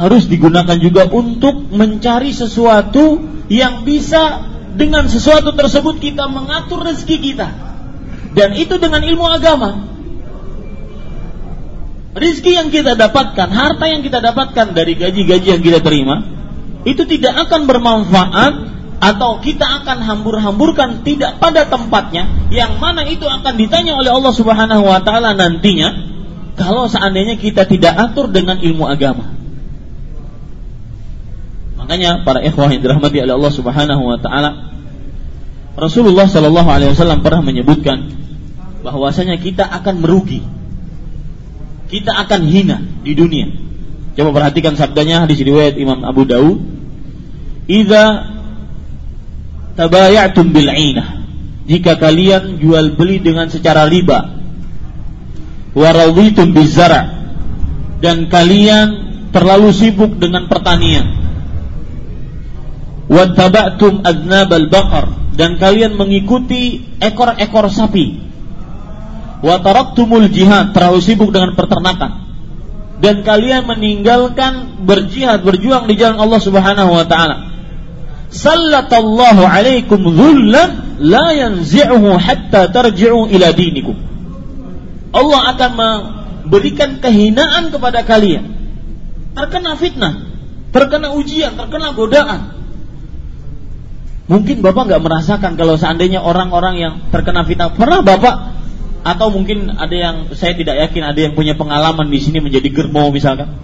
[0.00, 3.20] harus digunakan juga untuk mencari sesuatu
[3.52, 7.48] yang bisa dengan sesuatu tersebut kita mengatur rezeki kita.
[8.32, 9.90] Dan itu dengan ilmu agama.
[12.16, 16.26] Rizki yang kita dapatkan, harta yang kita dapatkan dari gaji-gaji yang kita terima,
[16.82, 18.54] itu tidak akan bermanfaat
[19.00, 24.84] atau kita akan hambur-hamburkan tidak pada tempatnya yang mana itu akan ditanya oleh Allah Subhanahu
[24.84, 25.88] wa taala nantinya
[26.52, 29.39] kalau seandainya kita tidak atur dengan ilmu agama.
[31.90, 34.70] Makanya para ikhwah yang dirahmati oleh Allah Subhanahu wa taala
[35.74, 38.14] Rasulullah Shallallahu alaihi wasallam pernah menyebutkan
[38.86, 40.38] bahwasanya kita akan merugi.
[41.90, 43.50] Kita akan hina di dunia.
[44.14, 46.62] Coba perhatikan sabdanya di riwayat Imam Abu Daud.
[47.66, 48.38] Idza
[49.74, 51.26] tabayatum bil ainah
[51.66, 54.38] jika kalian jual beli dengan secara riba
[55.74, 57.18] waraditum bizara
[57.98, 61.19] dan kalian terlalu sibuk dengan pertanian
[63.10, 68.22] wattaba'tum adnabal baqar dan kalian mengikuti ekor-ekor sapi
[69.42, 72.30] wa taraktumul jihad terlalu sibuk dengan peternakan
[73.02, 77.50] dan kalian meninggalkan berjihad berjuang di jalan Allah Subhanahu wa taala
[78.30, 83.96] sallatallahu alaikum dhullan la yanzi'uhu hatta tarji'u ila dinikum.
[85.10, 88.46] Allah akan memberikan kehinaan kepada kalian.
[89.34, 90.14] Terkena fitnah,
[90.70, 92.59] terkena ujian, terkena godaan.
[94.30, 98.62] Mungkin Bapak nggak merasakan kalau seandainya orang-orang yang terkena fitnah pernah Bapak
[99.02, 103.10] atau mungkin ada yang saya tidak yakin ada yang punya pengalaman di sini menjadi gerbau
[103.10, 103.58] misalkan.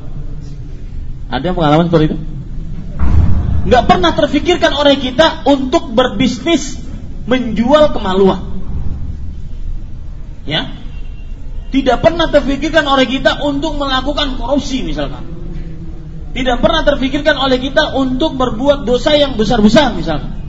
[1.31, 2.19] Ada yang pengalaman seperti itu?
[3.67, 6.79] nggak pernah terfikirkan oleh kita untuk berbisnis
[7.27, 8.63] menjual kemaluan.
[10.47, 10.71] Ya,
[11.75, 15.27] tidak pernah terfikirkan oleh kita untuk melakukan korupsi misalkan.
[16.31, 20.46] Tidak pernah terfikirkan oleh kita untuk berbuat dosa yang besar-besar misalkan.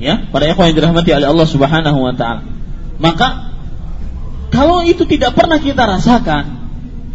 [0.00, 2.48] Ya, para ikhwan yang dirahmati oleh Allah Subhanahu wa taala.
[2.96, 3.52] Maka
[4.48, 6.56] kalau itu tidak pernah kita rasakan,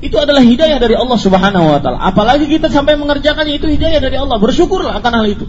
[0.06, 1.98] itu adalah hidayah dari Allah Subhanahu wa taala.
[1.98, 4.38] Apalagi kita sampai mengerjakannya itu hidayah dari Allah.
[4.38, 5.46] Bersyukurlah akan hal itu.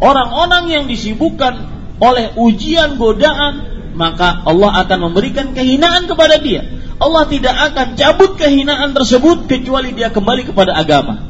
[0.00, 1.68] orang-orang yang disibukkan
[2.00, 6.64] oleh ujian godaan, maka Allah akan memberikan kehinaan kepada dia.
[6.96, 11.20] Allah tidak akan cabut kehinaan tersebut kecuali dia kembali kepada agama.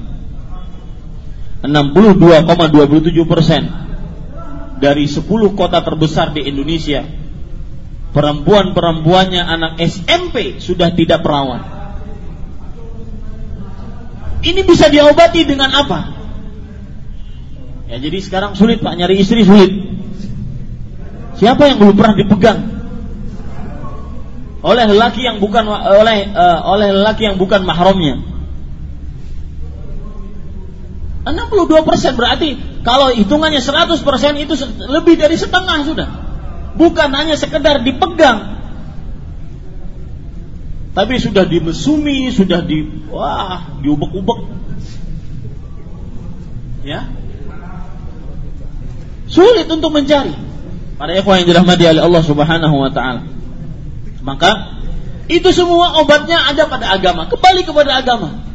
[1.66, 3.79] 62,27 persen
[4.80, 7.04] dari 10 kota terbesar di Indonesia
[8.10, 11.62] perempuan-perempuannya anak SMP sudah tidak perawan.
[14.40, 16.00] Ini bisa diobati dengan apa?
[17.92, 19.68] Ya jadi sekarang sulit Pak nyari istri sulit.
[21.36, 22.60] Siapa yang belum pernah dipegang
[24.60, 28.20] oleh lelaki yang bukan oleh uh, oleh lelaki yang bukan mahramnya?
[31.30, 34.56] 62 persen berarti kalau hitungannya 100 persen itu
[34.88, 36.08] lebih dari setengah sudah.
[36.70, 38.60] Bukan hanya sekedar dipegang,
[40.90, 44.40] tapi sudah dimesumi, sudah di wah diubek-ubek.
[46.82, 47.06] Ya,
[49.30, 50.34] sulit untuk mencari.
[50.96, 53.24] Para ikhwan yang dirahmati oleh Allah Subhanahu wa taala.
[54.20, 54.80] Maka
[55.30, 57.30] itu semua obatnya ada pada agama.
[57.30, 58.49] Kembali kepada agama.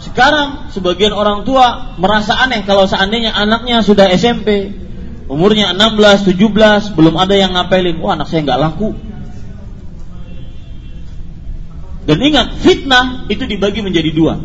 [0.00, 4.72] Sekarang sebagian orang tua merasa aneh kalau seandainya anaknya sudah SMP,
[5.28, 8.96] umurnya 16, 17, belum ada yang ngapelin, wah anak saya nggak laku.
[12.08, 14.40] Dan ingat, fitnah itu dibagi menjadi dua.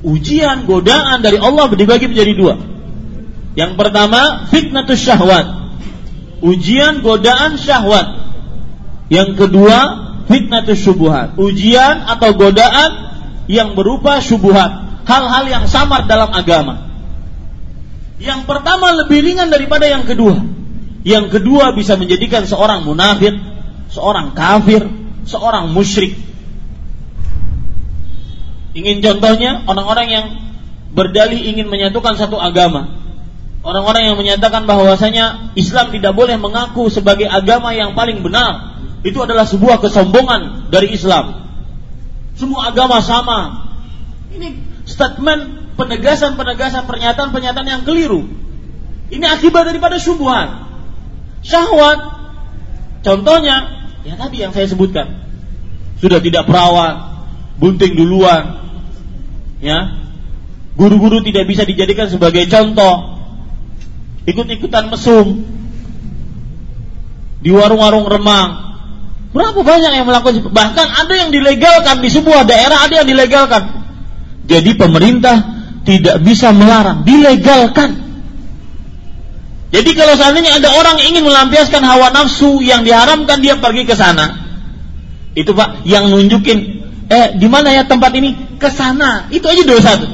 [0.00, 2.54] Ujian, godaan dari Allah dibagi menjadi dua.
[3.52, 5.46] Yang pertama, fitnah syahwat.
[6.40, 8.32] Ujian, godaan, syahwat.
[9.12, 9.78] Yang kedua,
[10.24, 11.36] fitnah syubuhat.
[11.36, 13.09] Ujian atau godaan
[13.50, 16.86] yang berupa syubuhat, hal-hal yang samar dalam agama.
[18.22, 20.38] Yang pertama lebih ringan daripada yang kedua.
[21.02, 23.34] Yang kedua bisa menjadikan seorang munafik,
[23.90, 24.86] seorang kafir,
[25.26, 26.14] seorang musyrik.
[28.70, 30.26] Ingin contohnya orang-orang yang
[30.94, 33.02] berdalih ingin menyatukan satu agama.
[33.66, 38.78] Orang-orang yang menyatakan bahwasanya Islam tidak boleh mengaku sebagai agama yang paling benar.
[39.02, 41.49] Itu adalah sebuah kesombongan dari Islam.
[42.40, 43.68] Semua agama sama.
[44.32, 44.56] Ini
[44.88, 48.24] statement penegasan-penegasan pernyataan-pernyataan yang keliru.
[49.12, 50.72] Ini akibat daripada syubhat.
[51.44, 52.00] Syahwat.
[53.04, 55.20] Contohnya, ya tadi yang saya sebutkan.
[56.00, 57.28] Sudah tidak perawat,
[57.60, 58.72] bunting duluan.
[59.60, 60.00] Ya.
[60.80, 63.20] Guru-guru tidak bisa dijadikan sebagai contoh.
[64.24, 65.44] Ikut-ikutan mesum.
[67.44, 68.69] Di warung-warung remang
[69.30, 73.62] Berapa banyak yang melakukan bahkan ada yang dilegalkan di sebuah daerah ada yang dilegalkan.
[74.50, 75.36] Jadi pemerintah
[75.86, 78.10] tidak bisa melarang, dilegalkan.
[79.70, 84.34] Jadi kalau seandainya ada orang ingin melampiaskan hawa nafsu yang diharamkan dia pergi ke sana.
[85.38, 86.58] Itu Pak yang nunjukin
[87.06, 88.58] eh di mana ya tempat ini?
[88.58, 89.30] Ke sana.
[89.30, 90.10] Itu aja dosa tuh.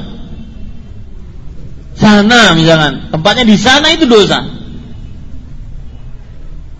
[1.97, 4.45] Sana misalkan, tempatnya di sana itu dosa.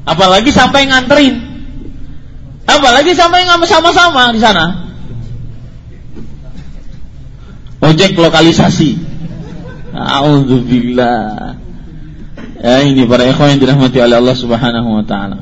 [0.05, 1.46] Apalagi sampai nganterin.
[2.67, 4.91] Apalagi sampai nggak sama-sama di sana.
[7.79, 8.99] Ojek lokalisasi.
[9.95, 11.55] Alhamdulillah.
[12.57, 15.39] Ya ini para ikhwan yang dirahmati oleh Allah Subhanahu wa taala.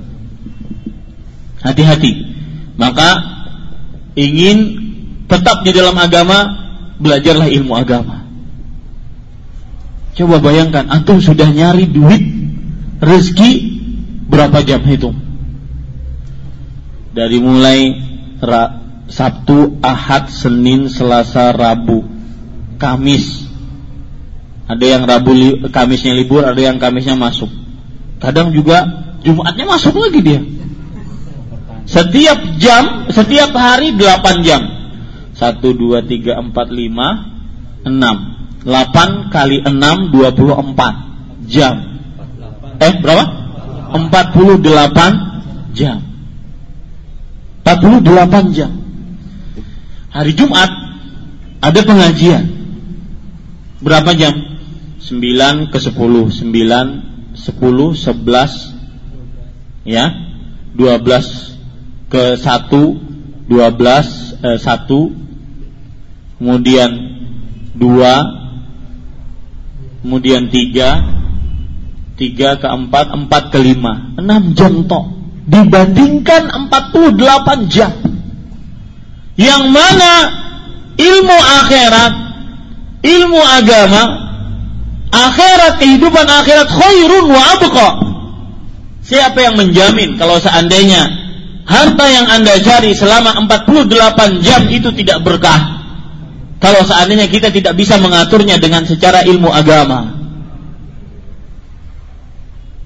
[1.65, 2.13] Hati-hati.
[2.78, 3.09] Maka
[4.13, 4.57] ingin
[5.26, 6.53] tetap di dalam agama,
[7.01, 8.30] belajarlah ilmu agama.
[10.15, 12.23] Coba bayangkan, antum sudah nyari duit,
[13.01, 13.51] rezeki
[14.30, 15.24] berapa jam hitung?
[17.16, 17.80] Dari mulai
[18.43, 22.03] ra, Sabtu, Ahad, Senin, Selasa, Rabu,
[22.76, 23.47] Kamis.
[24.68, 27.47] Ada yang Rabu li, Kamisnya libur, ada yang Kamisnya masuk.
[28.20, 30.38] Kadang juga Jumatnya masuk lagi dia.
[31.89, 34.61] Setiap jam, setiap hari 8 jam.
[35.34, 38.70] 1 2 3 4 5 6.
[38.70, 41.74] 8 kali 6 24 jam.
[42.78, 43.26] Eh, berapa?
[43.97, 45.97] 48 jam.
[47.66, 48.70] 48 jam.
[50.13, 50.70] Hari Jumat
[51.59, 52.45] ada pengajian.
[53.82, 54.38] Berapa jam?
[55.01, 60.13] 9 ke 10, 9, 10, 11 ya.
[60.78, 65.26] 12 ke 1, 12 eh, 1
[66.38, 66.89] kemudian
[67.78, 71.03] 2 kemudian 3
[72.18, 75.05] 3 ke 4, 4 ke 5 6 jam tok
[75.45, 77.93] dibandingkan 48 jam.
[79.35, 80.13] Yang mana
[80.95, 82.13] ilmu akhirat,
[83.03, 84.03] ilmu agama,
[85.11, 87.89] akhirat kehidupan akhirat khairun wa abqa.
[89.05, 91.05] Siapa yang menjamin kalau seandainya
[91.67, 95.83] harta yang Anda cari selama 48 jam itu tidak berkah?
[96.57, 100.15] Kalau seandainya kita tidak bisa mengaturnya dengan secara ilmu agama.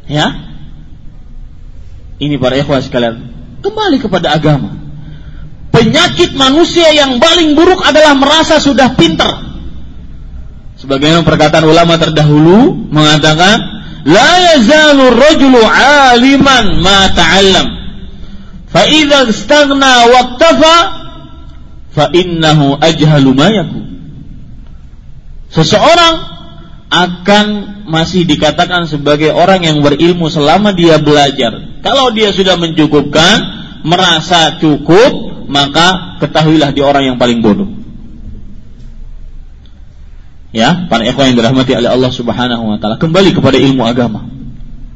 [0.10, 0.49] Ya.
[2.20, 3.32] Ini para ikhwah sekalian,
[3.64, 4.76] kembali kepada agama.
[5.72, 9.48] Penyakit manusia yang paling buruk adalah merasa sudah pintar.
[10.76, 13.60] Sebagaimana perkataan ulama terdahulu mengatakan,
[14.04, 17.68] la yazalu rajulu aliman ma ta'allam.
[18.68, 20.76] Fa idza istaghna waqtafa
[21.96, 23.48] fa innahu ajhalu ma.
[25.50, 26.39] Seseorang
[26.90, 27.46] akan
[27.86, 31.82] masih dikatakan sebagai orang yang berilmu selama dia belajar.
[31.86, 33.38] Kalau dia sudah mencukupkan,
[33.86, 37.70] merasa cukup, maka ketahuilah dia orang yang paling bodoh.
[40.50, 44.26] Ya, para ikhwan yang dirahmati oleh Allah Subhanahu wa taala, kembali kepada ilmu agama.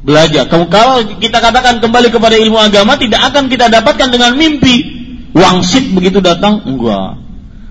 [0.02, 0.50] Belajar.
[0.50, 5.06] Kalau kita katakan kembali kepada ilmu agama tidak akan kita dapatkan dengan mimpi.
[5.32, 7.22] Wangsit begitu datang, enggak.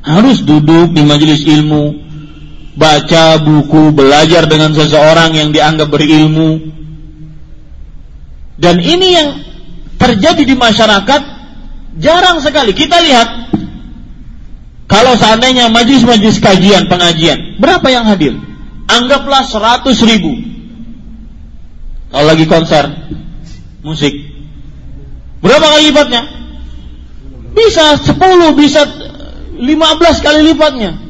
[0.04, 1.96] Harus duduk di majelis ilmu,
[2.74, 6.74] baca buku, belajar dengan seseorang yang dianggap berilmu.
[8.58, 9.30] Dan ini yang
[9.98, 11.22] terjadi di masyarakat
[11.98, 12.74] jarang sekali.
[12.74, 13.28] Kita lihat
[14.90, 18.38] kalau seandainya majlis-majlis kajian, pengajian, berapa yang hadir?
[18.86, 20.34] Anggaplah 100 ribu.
[22.14, 22.94] Kalau lagi konser
[23.82, 24.14] musik,
[25.42, 26.22] berapa kali lipatnya?
[27.58, 28.86] Bisa 10, bisa
[29.58, 31.03] 15 kali lipatnya.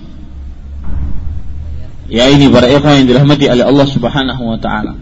[2.11, 4.99] Ya ini para ikhwan yang dirahmati oleh Allah Subhanahu wa taala.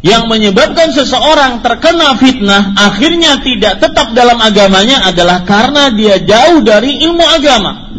[0.00, 7.04] Yang menyebabkan seseorang terkena fitnah akhirnya tidak tetap dalam agamanya adalah karena dia jauh dari
[7.04, 7.92] ilmu agama.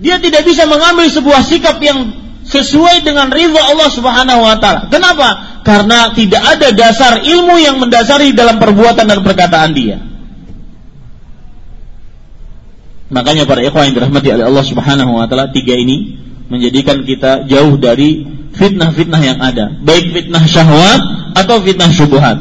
[0.00, 4.88] Dia tidak bisa mengambil sebuah sikap yang sesuai dengan ridha Allah Subhanahu wa taala.
[4.88, 5.28] Kenapa?
[5.62, 10.00] Karena tidak ada dasar ilmu yang mendasari dalam perbuatan dan perkataan dia.
[13.12, 16.16] Makanya para ikhwan yang dirahmati oleh Allah Subhanahu wa taala tiga ini
[16.52, 21.00] menjadikan kita jauh dari fitnah-fitnah yang ada, baik fitnah syahwat
[21.32, 22.38] atau fitnah syubhat.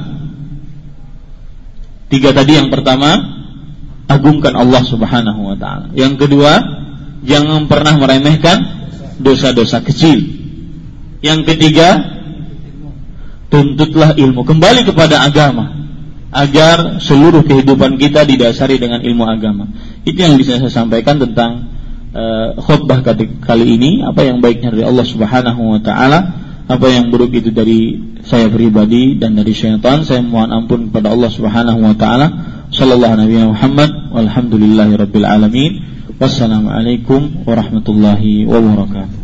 [2.11, 3.15] Tiga tadi yang pertama,
[4.11, 5.95] agungkan Allah Subhanahu wa taala.
[5.95, 6.59] Yang kedua,
[7.23, 8.59] jangan pernah meremehkan
[9.23, 10.19] dosa-dosa kecil.
[11.23, 12.19] Yang ketiga,
[13.47, 15.71] tuntutlah ilmu, kembali kepada agama
[16.31, 19.71] agar seluruh kehidupan kita didasari dengan ilmu agama.
[20.03, 21.70] Itu yang bisa saya sampaikan tentang
[22.15, 26.19] uh, khutbah kali ini apa yang baiknya dari Allah Subhanahu wa taala
[26.71, 31.27] apa yang buruk itu dari saya pribadi dan dari syaitan saya mohon ampun kepada Allah
[31.27, 32.27] Subhanahu wa taala.
[32.71, 35.71] Sallallahu alaihi Muhammad walhamdulillahi rabbil alamin.
[36.15, 39.19] Wassalamualaikum warahmatullahi wabarakatuh.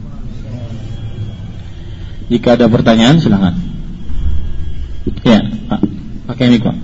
[2.28, 3.56] Jika ada pertanyaan silakan.
[5.24, 5.40] Ya
[5.72, 5.82] Pak.
[6.28, 6.76] Pakai mikro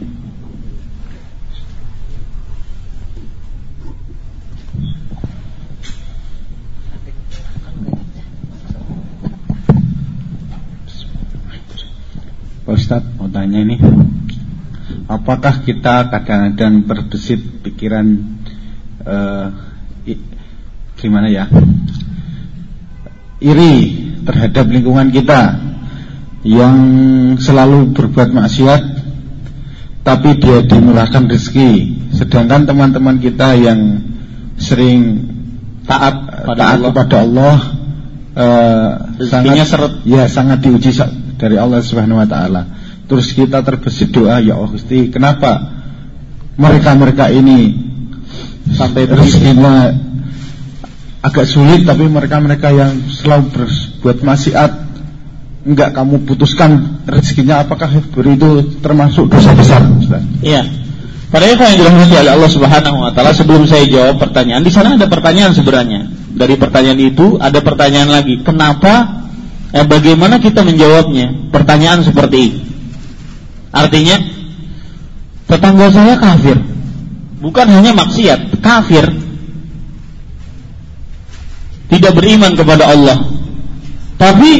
[12.63, 13.75] Pak Ustadz mau tanya ini
[15.23, 18.35] Apakah kita kadang-kadang berdesit pikiran
[20.03, 20.13] i,
[20.99, 21.47] Gimana ya
[23.39, 23.75] Iri
[24.27, 25.63] terhadap lingkungan kita
[26.43, 26.77] Yang
[27.39, 28.81] selalu berbuat maksiat
[30.03, 31.71] Tapi dia dimurahkan rezeki
[32.19, 34.03] Sedangkan teman-teman kita yang
[34.59, 35.23] sering
[35.87, 36.19] taat,
[36.51, 36.89] Pada taat Allah.
[36.91, 37.57] kepada Allah
[38.35, 38.91] uh,
[39.23, 39.93] sangat, seret.
[40.03, 40.91] Ya sangat diuji
[41.37, 42.82] dari Allah Subhanahu wa taala.
[43.03, 45.75] Terus kita terbesit doa, ya Allah Gusti, kenapa
[46.55, 47.75] mereka-mereka ini
[48.71, 49.91] sampai rezekinya
[51.23, 54.71] agak sulit tapi mereka-mereka yang selalu berbuat maksiat
[55.63, 58.49] enggak kamu putuskan rezekinya apakah itu
[58.79, 59.83] termasuk dosa besar?
[60.43, 60.63] Iya.
[61.33, 65.09] Pada yang dirahmati oleh Allah Subhanahu wa taala sebelum saya jawab pertanyaan di sana ada
[65.09, 66.07] pertanyaan sebenarnya.
[66.33, 68.45] Dari pertanyaan itu ada pertanyaan lagi.
[68.45, 69.23] Kenapa
[69.73, 71.49] Eh, bagaimana kita menjawabnya?
[71.49, 72.59] Pertanyaan seperti ini.
[73.73, 74.21] Artinya,
[75.49, 76.61] tetangga saya kafir.
[77.41, 79.03] Bukan hanya maksiat, kafir.
[81.89, 83.17] Tidak beriman kepada Allah.
[84.21, 84.51] Tapi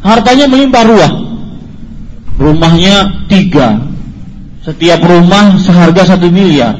[0.00, 1.12] hartanya melimpah ruah.
[2.40, 3.84] Rumahnya tiga.
[4.64, 6.74] Setiap rumah seharga satu miliar.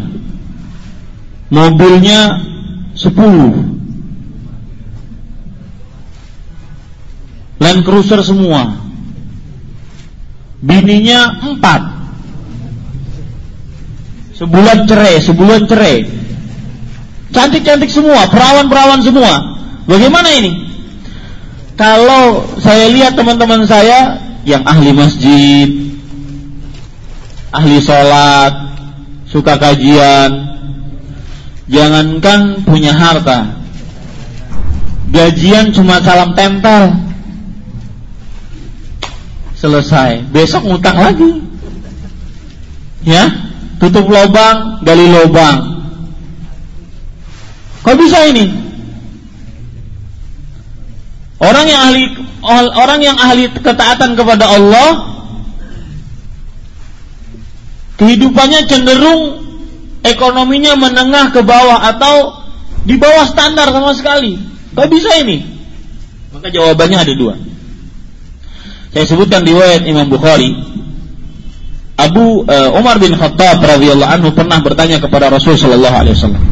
[1.46, 2.42] Mobilnya
[2.98, 3.76] sepuluh
[7.62, 8.85] Land Cruiser semua
[10.60, 11.82] Bininya empat.
[14.36, 15.96] Sebulan cerai, sebulan cerai.
[17.32, 19.32] Cantik-cantik semua, perawan-perawan semua.
[19.88, 20.52] Bagaimana ini?
[21.76, 24.16] Kalau saya lihat teman-teman saya
[24.48, 25.68] Yang ahli masjid
[27.52, 28.80] Ahli sholat
[29.28, 30.56] Suka kajian
[31.66, 33.58] Jangankan punya harta.
[35.10, 36.94] Gajian cuma salam tempel
[39.56, 40.28] selesai.
[40.30, 41.30] Besok ngutang lagi.
[43.06, 43.24] Ya,
[43.78, 45.76] tutup lubang, gali lubang.
[47.86, 48.50] Kok bisa ini?
[51.38, 52.04] Orang yang ahli
[52.74, 55.20] orang yang ahli ketaatan kepada Allah
[58.00, 59.44] kehidupannya cenderung
[60.00, 62.42] ekonominya menengah ke bawah atau
[62.88, 64.38] di bawah standar sama sekali.
[64.74, 65.44] Kok bisa ini?
[66.34, 67.34] Maka jawabannya ada dua.
[68.94, 70.54] Saya sebutkan riwayat Imam Bukhari.
[71.96, 76.44] Abu uh, Umar bin Khattab radhiyallahu anhu pernah bertanya kepada Rasul sallallahu alaihi wasallam.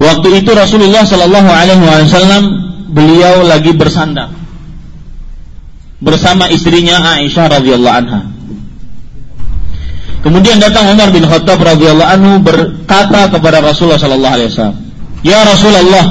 [0.00, 2.44] Waktu itu Rasulullah Shallallahu Alaihi Wasallam
[2.88, 4.32] beliau lagi bersandar
[6.00, 8.20] bersama istrinya Aisyah radhiyallahu anha.
[10.24, 14.76] Kemudian datang Umar bin Khattab radhiyallahu anhu berkata kepada Rasulullah sallallahu alaihi wasallam,
[15.20, 16.04] "Ya Rasulullah,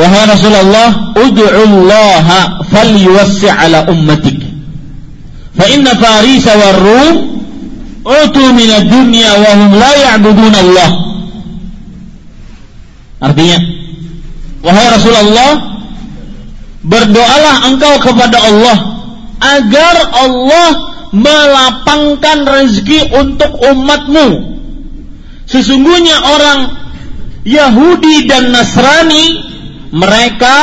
[0.00, 2.24] wahai Rasulullah, ud'u Allah
[2.72, 4.40] falyuwassi' ala ummatik.
[5.52, 7.14] Fa inna Faris wa Rum
[8.08, 10.90] utu min ad-dunya wa hum la ya'budun Allah."
[13.20, 13.58] Artinya,
[14.64, 15.52] wahai Rasulullah,
[16.80, 18.76] berdoalah engkau kepada Allah
[19.40, 20.70] agar Allah
[21.12, 24.28] melapangkan rezeki untuk umatmu.
[25.44, 26.58] Sesungguhnya orang
[27.42, 29.49] Yahudi dan Nasrani
[29.90, 30.56] mereka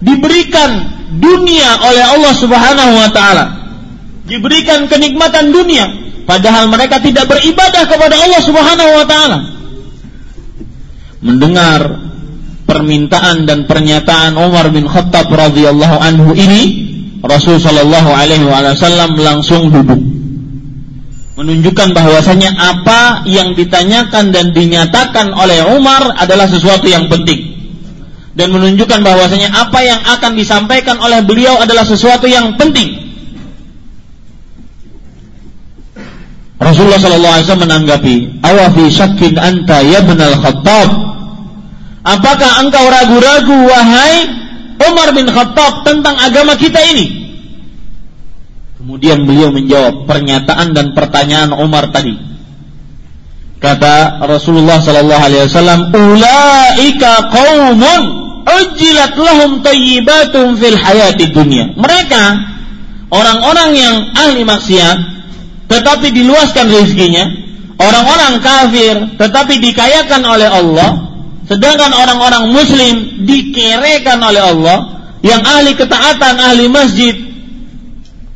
[0.00, 0.70] diberikan
[1.16, 3.44] dunia oleh Allah Subhanahu wa taala.
[4.24, 5.84] Diberikan kenikmatan dunia
[6.24, 9.38] padahal mereka tidak beribadah kepada Allah Subhanahu wa taala
[11.24, 12.04] mendengar
[12.68, 16.62] permintaan dan pernyataan Umar bin Khattab radhiyallahu anhu ini,
[17.24, 20.00] Rasul Shallallahu alaihi wasallam langsung duduk.
[21.34, 27.53] Menunjukkan bahwasanya apa yang ditanyakan dan dinyatakan oleh Umar adalah sesuatu yang penting.
[28.34, 33.02] Dan menunjukkan bahwasanya apa yang akan disampaikan oleh beliau adalah sesuatu yang penting.
[36.58, 41.14] Rasulullah Shallallahu Alaihi Wasallam menanggapi, awafi syakin anta ya benal Khattab
[42.04, 44.28] Apakah engkau ragu-ragu wahai
[44.76, 47.24] Umar bin Khattab tentang agama kita ini?
[48.76, 52.12] Kemudian beliau menjawab pernyataan dan pertanyaan Umar tadi.
[53.56, 58.02] Kata Rasulullah sallallahu alaihi wasallam, "Ulaika qaumun
[58.44, 62.22] ujilat lahum tayyibatum fil hayati dunya." Mereka
[63.10, 64.96] orang-orang yang ahli maksiat
[65.68, 67.24] tetapi diluaskan rezekinya,
[67.80, 71.04] orang-orang kafir tetapi dikayakan oleh Allah,
[71.44, 74.78] Sedangkan orang-orang muslim dikerekan oleh Allah.
[75.24, 77.16] Yang ahli ketaatan, ahli masjid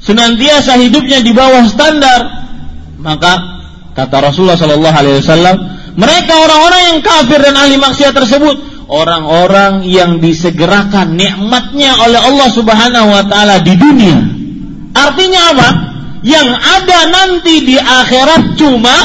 [0.00, 2.48] senantiasa hidupnya di bawah standar,
[2.96, 3.60] maka
[3.92, 5.56] kata Rasulullah sallallahu alaihi wasallam,
[6.00, 8.56] mereka orang-orang yang kafir dan ahli maksiat tersebut
[8.88, 14.18] orang-orang yang disegerakan nikmatnya oleh Allah Subhanahu wa taala di dunia.
[14.96, 15.68] Artinya apa?
[16.24, 18.96] Yang ada nanti di akhirat cuma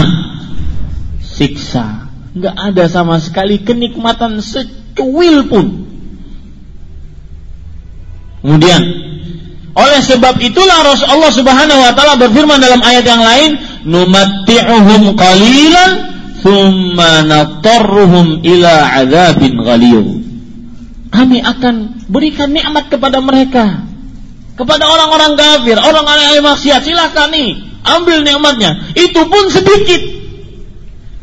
[1.22, 5.86] siksa nggak ada sama sekali kenikmatan secuil pun.
[8.42, 8.82] Kemudian,
[9.78, 13.52] oleh sebab itulah Rasulullah Subhanahu wa taala berfirman dalam ayat yang lain,
[13.86, 16.13] "Numatti'uhum qalilan
[16.44, 20.08] thumma natarruhum ila 'adzabin ghaliyun."
[21.14, 23.86] Kami akan berikan nikmat kepada mereka.
[24.54, 28.94] Kepada orang-orang kafir, orang-orang yang maksiat, silakan nih, ambil nikmatnya.
[28.94, 30.02] Itu pun sedikit.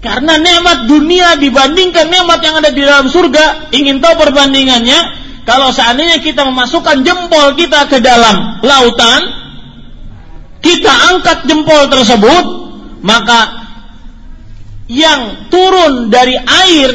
[0.01, 5.21] Karena nikmat dunia dibandingkan nikmat yang ada di dalam surga, ingin tahu perbandingannya?
[5.45, 9.21] Kalau seandainya kita memasukkan jempol kita ke dalam lautan,
[10.65, 12.45] kita angkat jempol tersebut,
[13.05, 13.60] maka
[14.91, 16.91] yang turun dari air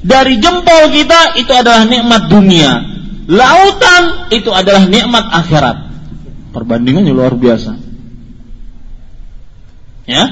[0.00, 2.72] dari jempol kita itu adalah nikmat dunia.
[3.28, 5.76] Lautan itu adalah nikmat akhirat.
[6.56, 7.76] Perbandingannya luar biasa.
[10.04, 10.24] Ya,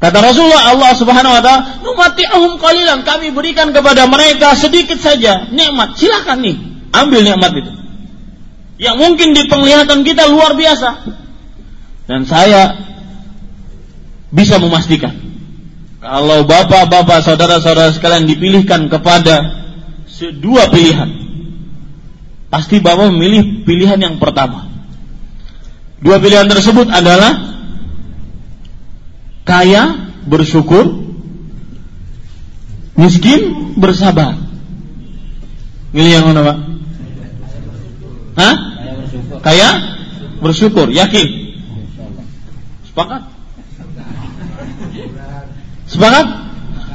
[0.00, 5.94] Kata Rasulullah Allah Subhanahu wa taala, "Numati'uhum qalilan." Kami berikan kepada mereka sedikit saja nikmat.
[5.94, 6.56] Silakan nih,
[6.90, 7.72] ambil nikmat itu.
[8.82, 11.06] Yang mungkin di penglihatan kita luar biasa.
[12.10, 12.82] Dan saya
[14.34, 15.31] bisa memastikan
[16.02, 19.62] kalau bapak-bapak, saudara-saudara sekalian dipilihkan kepada
[20.42, 21.14] dua pilihan,
[22.50, 24.66] pasti bapak memilih pilihan yang pertama.
[26.02, 27.54] Dua pilihan tersebut adalah
[29.46, 30.90] kaya bersyukur,
[32.98, 34.34] miskin bersabar.
[35.94, 36.58] Milih yang mana pak?
[38.42, 38.54] Hah?
[39.38, 39.68] Kaya
[40.42, 41.54] bersyukur, yakin?
[42.90, 43.31] Sepakat?
[45.92, 46.26] Sepakat?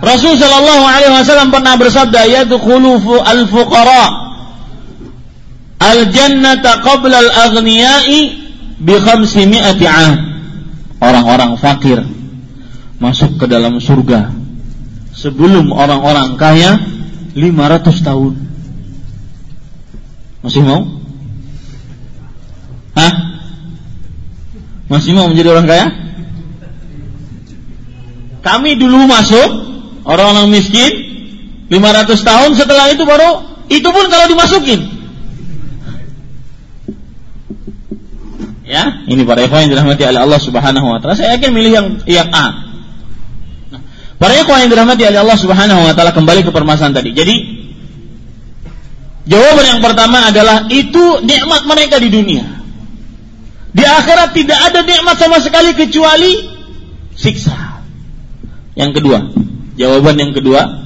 [0.02, 4.06] Rasul Shallallahu Alaihi Wasallam pernah bersabda, "Yadkhulu al-fuqara
[5.78, 8.18] al-jannata qabla al-aghniyai
[8.82, 9.86] bi khamsimi'ati
[10.98, 12.02] Orang-orang fakir
[12.98, 14.34] masuk ke dalam surga
[15.14, 16.82] sebelum orang-orang kaya
[17.38, 18.34] 500 tahun.
[20.41, 20.82] Masih mau?
[22.98, 23.14] Hah?
[24.89, 25.86] Masih mau menjadi orang kaya?
[28.48, 29.50] Kami dulu masuk
[30.08, 30.88] orang-orang miskin
[31.68, 34.88] 500 tahun setelah itu baru itu pun kalau dimasukin.
[38.64, 41.20] Ya, ini para ikhwan yang dirahmati oleh Allah Subhanahu wa taala.
[41.20, 42.48] Saya yakin milih yang yang A.
[43.72, 43.84] Nah,
[44.16, 47.12] para ikhwan yang dirahmati oleh Allah Subhanahu wa taala kembali ke permasalahan tadi.
[47.12, 47.36] Jadi
[49.28, 52.48] jawaban yang pertama adalah itu nikmat mereka di dunia.
[53.76, 56.32] Di akhirat tidak ada nikmat sama sekali kecuali
[57.12, 57.66] siksa.
[58.78, 59.34] Yang kedua,
[59.73, 60.86] jawaban yang kedua,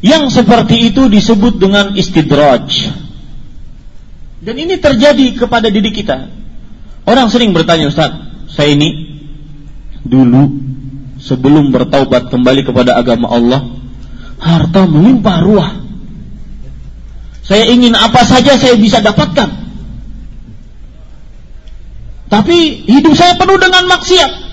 [0.00, 2.88] yang seperti itu disebut dengan istidraj.
[4.40, 6.32] Dan ini terjadi kepada diri kita.
[7.04, 8.08] Orang sering bertanya, Ustaz,
[8.48, 9.20] saya ini
[10.00, 10.48] dulu
[11.20, 13.60] sebelum bertaubat kembali kepada agama Allah,
[14.40, 15.70] harta melimpah ruah.
[17.44, 19.60] Saya ingin apa saja saya bisa dapatkan.
[22.30, 24.49] Tapi hidup saya penuh dengan maksiat.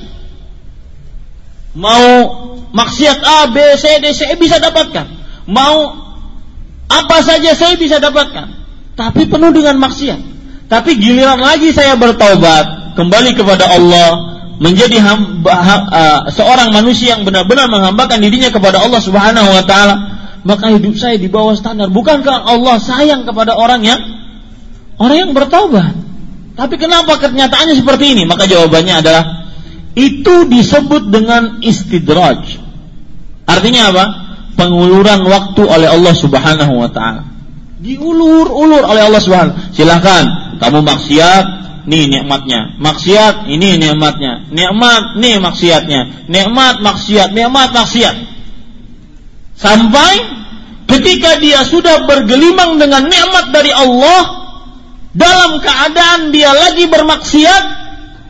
[1.78, 2.06] Mau
[2.74, 5.06] maksiat A, B, C, D, saya bisa dapatkan.
[5.46, 5.94] Mau
[6.90, 8.50] apa saja saya bisa dapatkan.
[8.98, 10.20] Tapi penuh dengan maksiat.
[10.68, 14.10] Tapi giliran lagi saya bertaubat, kembali kepada Allah,
[14.58, 19.96] menjadi hamba, ha, uh, seorang manusia yang benar-benar menghambakan dirinya kepada Allah Subhanahu wa taala,
[20.44, 21.94] maka hidup saya di bawah standar.
[21.94, 24.02] Bukankah Allah sayang kepada orang yang
[24.98, 25.94] orang yang bertaubat?
[26.58, 28.26] Tapi kenapa kenyataannya seperti ini?
[28.26, 29.47] Maka jawabannya adalah
[29.98, 32.62] itu disebut dengan istidraj.
[33.50, 34.06] Artinya apa?
[34.54, 37.26] Penguluran waktu oleh Allah Subhanahu wa taala.
[37.82, 39.74] Diulur-ulur oleh Allah Subhanahu.
[39.74, 41.46] Silakan kamu maksiat,
[41.90, 42.78] nih nikmatnya.
[42.78, 44.46] Maksiat, ini nikmatnya.
[44.54, 46.30] Nikmat, nih maksiatnya.
[46.30, 48.16] Nikmat, maksiat, nikmat, maksiat.
[49.58, 50.14] Sampai
[50.86, 54.46] ketika dia sudah bergelimang dengan nikmat dari Allah
[55.18, 57.64] dalam keadaan dia lagi bermaksiat,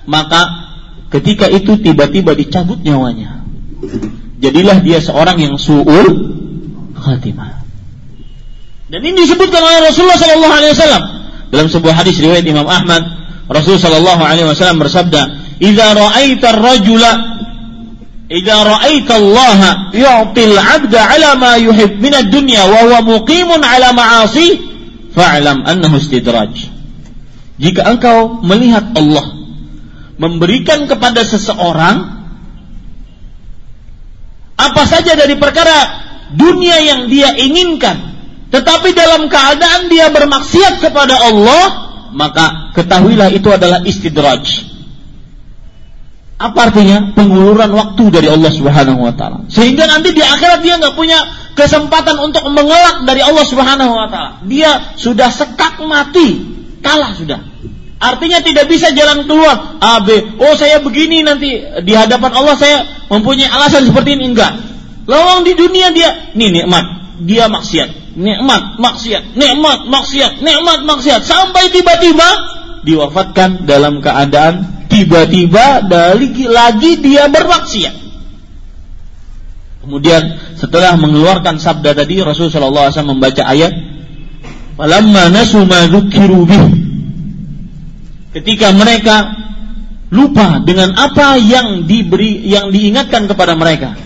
[0.07, 0.66] maka
[1.07, 3.39] Ketika itu tiba-tiba dicabut nyawanya.
[4.43, 6.07] Jadilah dia seorang yang su'ul
[6.99, 7.63] khatimah.
[8.87, 11.03] Dan ini disebutkan oleh Rasulullah wasallam
[11.51, 13.03] dalam sebuah hadis riwayat Imam Ahmad,
[13.47, 15.21] Rasulullah wasallam bersabda,
[15.63, 17.11] "Idza ra'aita ar-rajula
[18.27, 19.59] idza ra'aita Allah
[19.95, 24.59] yu'til 'abda 'ala ma yuhib min ad-dunya wa huwa muqimun 'ala ma'asi,
[25.15, 26.67] fa'lam annahu istidraj."
[27.57, 29.36] Jika engkau melihat Allah
[30.17, 32.17] memberikan kepada seseorang
[34.57, 38.17] apa saja dari perkara dunia yang dia inginkan
[38.49, 44.65] tetapi dalam keadaan dia bermaksiat kepada Allah maka ketahuilah itu adalah istidraj.
[46.37, 47.17] Apa artinya?
[47.17, 49.49] Penguluran waktu dari Allah Subhanahu wa taala.
[49.49, 51.17] Sehingga nanti di akhirat dia nggak punya
[51.57, 54.31] kesempatan untuk mengelak dari Allah Subhanahu wa taala.
[54.45, 57.41] Dia sudah sekak mati kalah sudah
[57.97, 59.81] Artinya tidak bisa jalan keluar.
[59.81, 60.37] A, B.
[60.37, 62.77] Oh saya begini nanti di hadapan Allah saya
[63.09, 64.37] mempunyai alasan seperti ini.
[64.37, 64.53] Enggak.
[65.09, 66.85] Lawang di dunia dia ini nikmat,
[67.23, 71.21] dia maksiat, nikmat, maksiat, nikmat, maksiat, nikmat, maksiat.
[71.23, 72.27] Sampai tiba-tiba
[72.83, 77.95] diwafatkan dalam keadaan tiba-tiba dari lagi dia bermaksiat.
[79.87, 83.71] Kemudian setelah mengeluarkan sabda tadi Rasulullah SAW membaca ayat
[84.77, 85.89] Falamma nasu ma
[88.37, 89.33] ketika mereka
[90.13, 93.97] lupa dengan apa yang diberi yang diingatkan kepada mereka.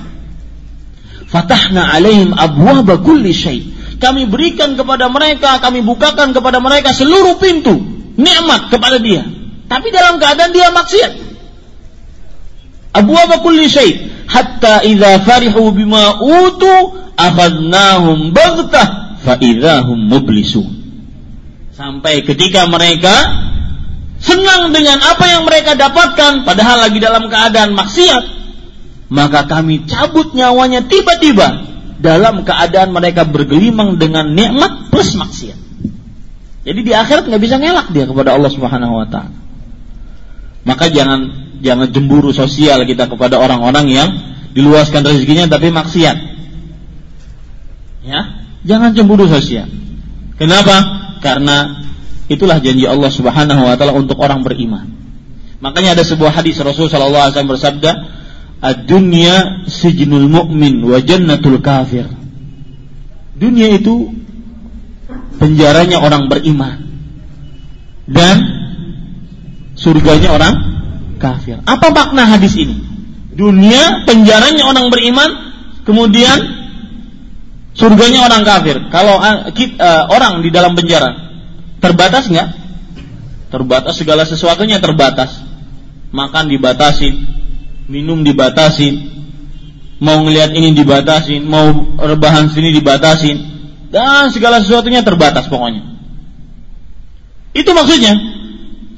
[1.30, 3.62] Fatahna alaihim abwaba kulli syai.
[4.02, 7.78] Kami berikan kepada mereka, kami bukakan kepada mereka seluruh pintu
[8.18, 9.22] nikmat kepada dia.
[9.70, 11.14] Tapi dalam keadaan dia maksiat.
[12.92, 20.82] Abwaba kulli syai hatta idza farihu bima utu akhadnahum baghtah fa idzahum mublisun.
[21.72, 23.14] Sampai ketika mereka
[24.22, 28.24] senang dengan apa yang mereka dapatkan padahal lagi dalam keadaan maksiat.
[29.12, 31.68] Maka kami cabut nyawanya tiba-tiba
[32.00, 35.60] dalam keadaan mereka bergelimang dengan nikmat plus maksiat.
[36.62, 39.34] Jadi di akhirat nggak bisa ngelak dia kepada Allah Subhanahu wa taala.
[40.62, 41.20] Maka jangan
[41.60, 44.10] jangan jemburu sosial kita kepada orang-orang yang
[44.54, 46.18] diluaskan rezekinya tapi maksiat.
[48.06, 48.22] Ya
[48.64, 49.68] jangan cemburu sosial.
[50.38, 51.02] Kenapa?
[51.22, 51.82] Karena
[52.32, 54.88] Itulah janji Allah Subhanahu wa taala untuk orang beriman.
[55.60, 57.92] Makanya ada sebuah hadis Rasul sallallahu alaihi bersabda,
[58.64, 62.08] "Ad-dunya sijnul mu'min wa jannatul kafir."
[63.36, 64.16] Dunia itu
[65.44, 66.88] penjaranya orang beriman
[68.08, 68.38] dan
[69.76, 70.56] surganya orang
[71.20, 71.60] kafir.
[71.68, 72.80] Apa makna hadis ini?
[73.36, 75.30] Dunia penjaranya orang beriman,
[75.84, 76.40] kemudian
[77.76, 78.88] surganya orang kafir.
[78.88, 81.31] Kalau uh, orang di dalam penjara
[81.82, 82.50] terbatas nggak?
[83.52, 85.44] Terbatas segala sesuatunya terbatas.
[86.12, 87.10] Makan dibatasi,
[87.92, 89.12] minum dibatasi,
[90.00, 93.32] mau ngelihat ini dibatasi, mau rebahan sini dibatasi,
[93.92, 95.84] dan segala sesuatunya terbatas pokoknya.
[97.52, 98.40] Itu maksudnya.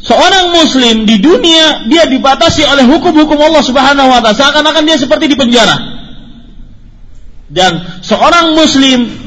[0.04, 5.32] Seorang muslim di dunia dia dibatasi oleh hukum-hukum Allah Subhanahu wa taala seakan-akan dia seperti
[5.32, 5.80] di penjara.
[7.48, 9.23] Dan seorang muslim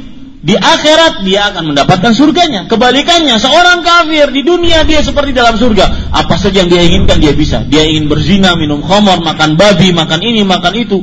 [0.46, 2.70] di akhirat dia akan mendapatkan surganya.
[2.70, 6.14] Kebalikannya, seorang kafir di dunia dia seperti dalam surga.
[6.14, 7.66] Apa saja yang dia inginkan dia bisa.
[7.66, 11.02] Dia ingin berzina, minum khamar, makan babi, makan ini, makan itu.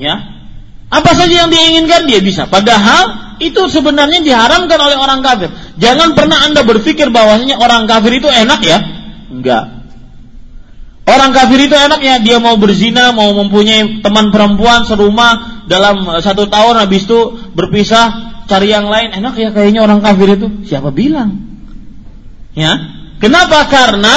[0.00, 0.32] Ya.
[0.88, 2.48] Apa saja yang dia inginkan dia bisa.
[2.48, 5.52] Padahal itu sebenarnya diharamkan oleh orang kafir.
[5.76, 8.80] Jangan pernah Anda berpikir bahwasanya orang kafir itu enak ya.
[9.28, 9.75] Enggak.
[11.06, 16.50] Orang kafir itu enaknya dia mau berzina, mau mempunyai teman perempuan serumah, dalam eh, satu
[16.50, 19.14] tahun habis itu berpisah cari yang lain.
[19.14, 20.66] Enak ya kayaknya orang kafir itu.
[20.66, 21.46] Siapa bilang?
[22.58, 22.74] Ya?
[23.22, 23.70] Kenapa?
[23.70, 24.16] Karena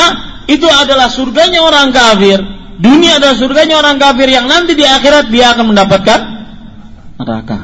[0.49, 2.41] itu adalah surganya orang kafir.
[2.79, 6.19] Dunia adalah surganya orang kafir yang nanti di akhirat dia akan mendapatkan
[7.19, 7.59] neraka.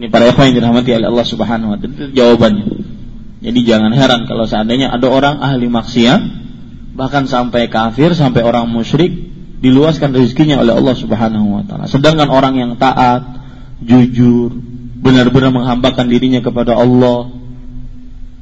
[0.00, 2.08] Ini para ikhwan yang dirahmati oleh Allah Subhanahu wa taala.
[2.14, 2.64] Jawabannya.
[3.40, 6.39] Jadi jangan heran kalau seandainya ada orang ahli maksiat
[6.94, 9.30] bahkan sampai kafir sampai orang musyrik
[9.60, 11.84] diluaskan rezekinya oleh Allah Subhanahu wa taala.
[11.86, 13.44] Sedangkan orang yang taat,
[13.84, 14.56] jujur,
[15.00, 17.28] benar-benar menghambakan dirinya kepada Allah,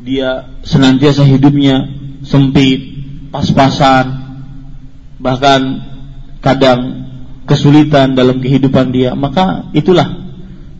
[0.03, 1.91] dia senantiasa hidupnya
[2.23, 3.03] sempit,
[3.35, 4.07] pas-pasan,
[5.19, 5.61] bahkan
[6.39, 7.11] kadang
[7.51, 10.31] kesulitan dalam kehidupan dia, maka itulah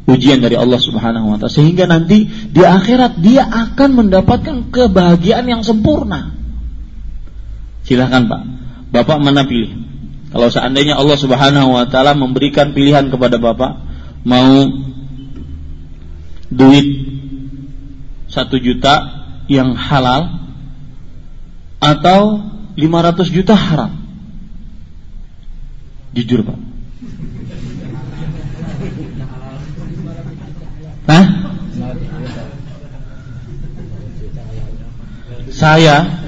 [0.09, 5.63] ujian dari Allah Subhanahu wa taala sehingga nanti di akhirat dia akan mendapatkan kebahagiaan yang
[5.67, 6.38] sempurna.
[7.87, 8.43] Silahkan Pak,
[8.91, 9.89] Bapak mana pilih?
[10.29, 13.81] Kalau seandainya Allah Subhanahu wa taala memberikan pilihan kepada Bapak
[14.29, 14.69] mau
[16.53, 16.87] duit
[18.29, 20.53] satu juta yang halal
[21.81, 22.45] atau
[22.77, 23.93] 500 juta haram.
[26.13, 26.59] Jujur Pak.
[31.09, 31.27] Hah?
[35.49, 36.28] Saya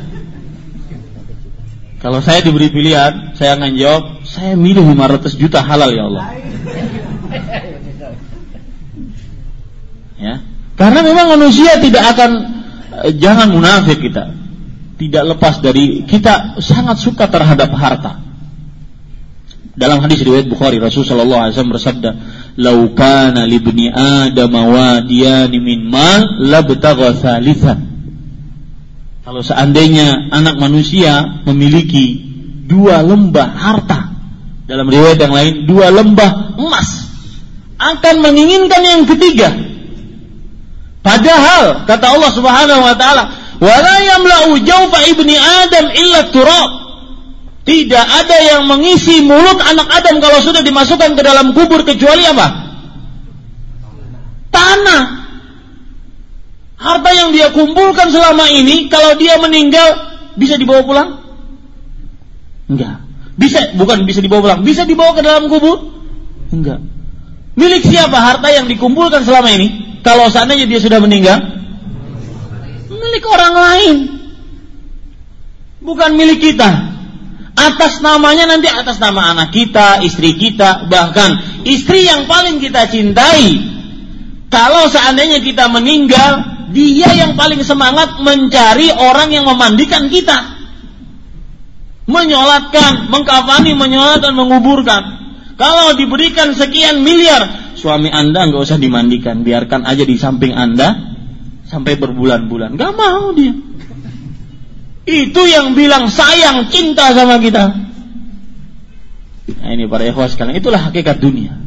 [2.00, 6.24] kalau saya diberi pilihan, saya akan jawab, saya milih 500 juta halal ya Allah.
[10.20, 10.34] Ya.
[10.80, 12.30] Karena memang manusia tidak akan
[13.04, 14.32] eh, jangan munafik kita.
[14.96, 18.20] Tidak lepas dari kita sangat suka terhadap harta.
[19.76, 22.10] Dalam hadis riwayat Bukhari Rasulullah SAW bersabda,
[22.60, 27.89] "Lau kana libni Adam wadiyani min mal labtagha thalithan."
[29.20, 32.16] Kalau seandainya anak manusia memiliki
[32.64, 34.16] dua lembah harta,
[34.64, 36.88] dalam riwayat yang lain dua lembah emas,
[37.76, 39.52] akan menginginkan yang ketiga.
[41.00, 43.24] Padahal kata Allah Subhanahu wa taala,
[43.60, 46.70] "Wala yamla'u jawfa ibni Adam illa turab."
[47.60, 52.46] Tidak ada yang mengisi mulut anak Adam kalau sudah dimasukkan ke dalam kubur kecuali apa?
[54.48, 55.19] Tanah.
[56.80, 61.08] Harta yang dia kumpulkan selama ini kalau dia meninggal bisa dibawa pulang?
[62.72, 63.04] Enggak.
[63.36, 65.92] Bisa bukan bisa dibawa pulang, bisa dibawa ke dalam kubur?
[66.48, 66.80] Enggak.
[67.52, 70.00] Milik siapa harta yang dikumpulkan selama ini?
[70.00, 71.36] Kalau seandainya dia sudah meninggal?
[72.88, 73.96] Milik orang lain.
[75.84, 76.96] Bukan milik kita.
[77.60, 83.68] Atas namanya nanti atas nama anak kita, istri kita, bahkan istri yang paling kita cintai.
[84.48, 90.58] Kalau seandainya kita meninggal, dia yang paling semangat mencari orang yang memandikan kita.
[92.10, 95.02] Menyolatkan, mengkafani, menyolatkan, menguburkan.
[95.54, 100.96] Kalau diberikan sekian miliar, suami anda nggak usah dimandikan, biarkan aja di samping anda
[101.68, 102.74] sampai berbulan-bulan.
[102.74, 103.54] Gak mau dia.
[105.06, 107.64] Itu yang bilang sayang, cinta sama kita.
[109.60, 111.58] Nah ini para ikhwas sekalian, itulah hakikat dunia.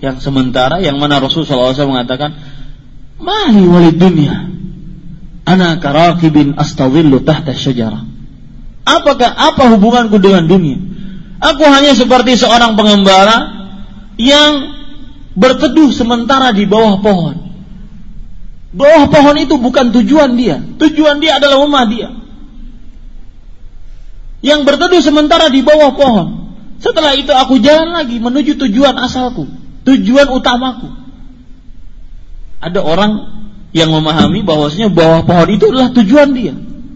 [0.00, 2.36] Yang sementara, yang mana Rasulullah SAW mengatakan,
[3.18, 4.50] Mali walid dunia.
[5.44, 8.02] Ana karakibin astawillu tahta syajarah.
[8.84, 10.80] Apakah apa hubunganku dengan dunia?
[11.40, 13.68] Aku hanya seperti seorang pengembara
[14.16, 14.72] yang
[15.36, 17.36] berteduh sementara di bawah pohon.
[18.74, 20.58] Bawah pohon itu bukan tujuan dia.
[20.80, 22.10] Tujuan dia adalah rumah dia.
[24.44, 26.28] Yang berteduh sementara di bawah pohon.
[26.80, 29.48] Setelah itu aku jalan lagi menuju tujuan asalku.
[29.84, 31.03] Tujuan utamaku
[32.64, 33.12] ada orang
[33.76, 36.54] yang memahami bahwasanya bawah pohon itu adalah tujuan dia.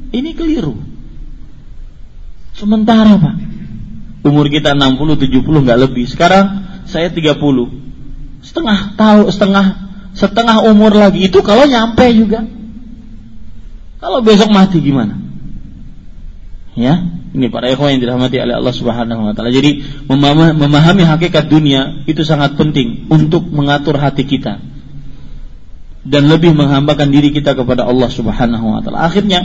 [0.08, 0.80] Ini keliru.
[2.56, 3.36] Sementara Pak,
[4.24, 6.08] umur kita 60, 70 nggak lebih.
[6.08, 7.36] Sekarang saya 30.
[8.40, 9.66] Setengah tahu, setengah
[10.16, 11.28] setengah umur lagi.
[11.28, 12.46] Itu kalau nyampe juga.
[13.98, 15.18] Kalau besok mati gimana?
[16.78, 17.02] Ya,
[17.34, 19.50] ini para ikhwan yang dirahmati oleh Allah Subhanahu wa taala.
[19.50, 19.82] Jadi
[20.54, 24.67] memahami hakikat dunia itu sangat penting untuk mengatur hati kita
[26.08, 29.04] dan lebih menghambakan diri kita kepada Allah Subhanahu wa taala.
[29.04, 29.44] Akhirnya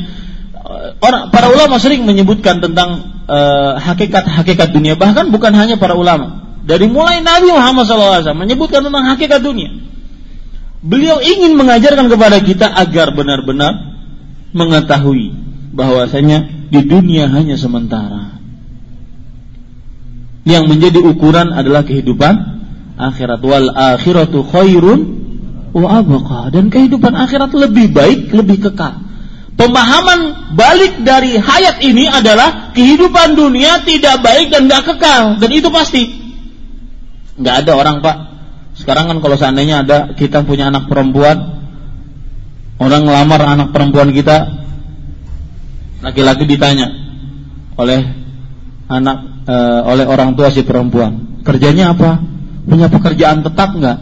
[0.56, 6.58] eh, orang para ulama sering menyebutkan tentang uh, hakikat-hakikat dunia bahkan bukan hanya para ulama.
[6.64, 9.72] Dari mulai Nabi Muhammad SAW menyebutkan tentang hakikat dunia.
[10.84, 14.00] Beliau ingin mengajarkan kepada kita agar benar-benar
[14.56, 15.32] mengetahui
[15.76, 18.40] bahwasanya di dunia hanya sementara.
[20.44, 22.34] Yang menjadi ukuran adalah kehidupan
[23.00, 25.23] akhirat wal akhiratu khairun
[25.74, 26.06] wa
[26.54, 29.02] dan kehidupan akhirat lebih baik, lebih kekal.
[29.54, 35.70] Pemahaman balik dari hayat ini adalah kehidupan dunia tidak baik dan tidak kekal dan itu
[35.70, 36.04] pasti.
[37.38, 38.18] Nggak ada orang pak.
[38.74, 41.62] Sekarang kan kalau seandainya ada kita punya anak perempuan,
[42.82, 44.64] orang ngelamar anak perempuan kita,
[46.02, 46.90] laki-laki ditanya
[47.78, 48.02] oleh
[48.92, 49.56] anak e,
[49.88, 52.20] oleh orang tua si perempuan kerjanya apa
[52.68, 53.98] punya pekerjaan tetap nggak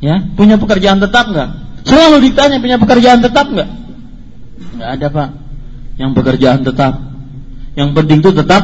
[0.00, 1.50] ya punya pekerjaan tetap nggak?
[1.86, 3.68] Selalu ditanya punya pekerjaan tetap nggak?
[4.76, 5.28] Nggak ada pak.
[5.96, 6.92] Yang pekerjaan tetap.
[7.76, 8.62] Yang penting itu tetap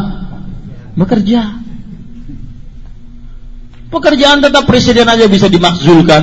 [0.99, 1.63] bekerja.
[3.93, 6.23] Pekerjaan tetap presiden aja bisa dimakzulkan.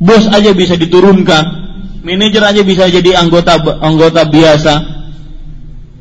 [0.00, 1.44] Bos aja bisa diturunkan.
[2.00, 4.74] Manajer aja bisa jadi anggota anggota biasa.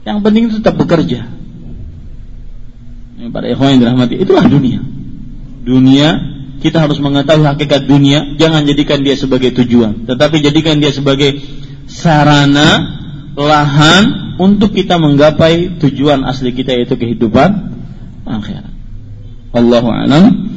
[0.07, 1.27] Yang penting itu tetap bekerja.
[3.19, 4.79] Ini para ikhwan yang dirahmati, itulah dunia.
[5.67, 11.39] Dunia kita harus mengetahui hakikat dunia, jangan jadikan dia sebagai tujuan, tetapi jadikan dia sebagai
[11.87, 12.99] sarana
[13.39, 17.75] lahan untuk kita menggapai tujuan asli kita yaitu kehidupan
[18.27, 18.71] akhirat.
[19.55, 20.48] Allahu a'lam.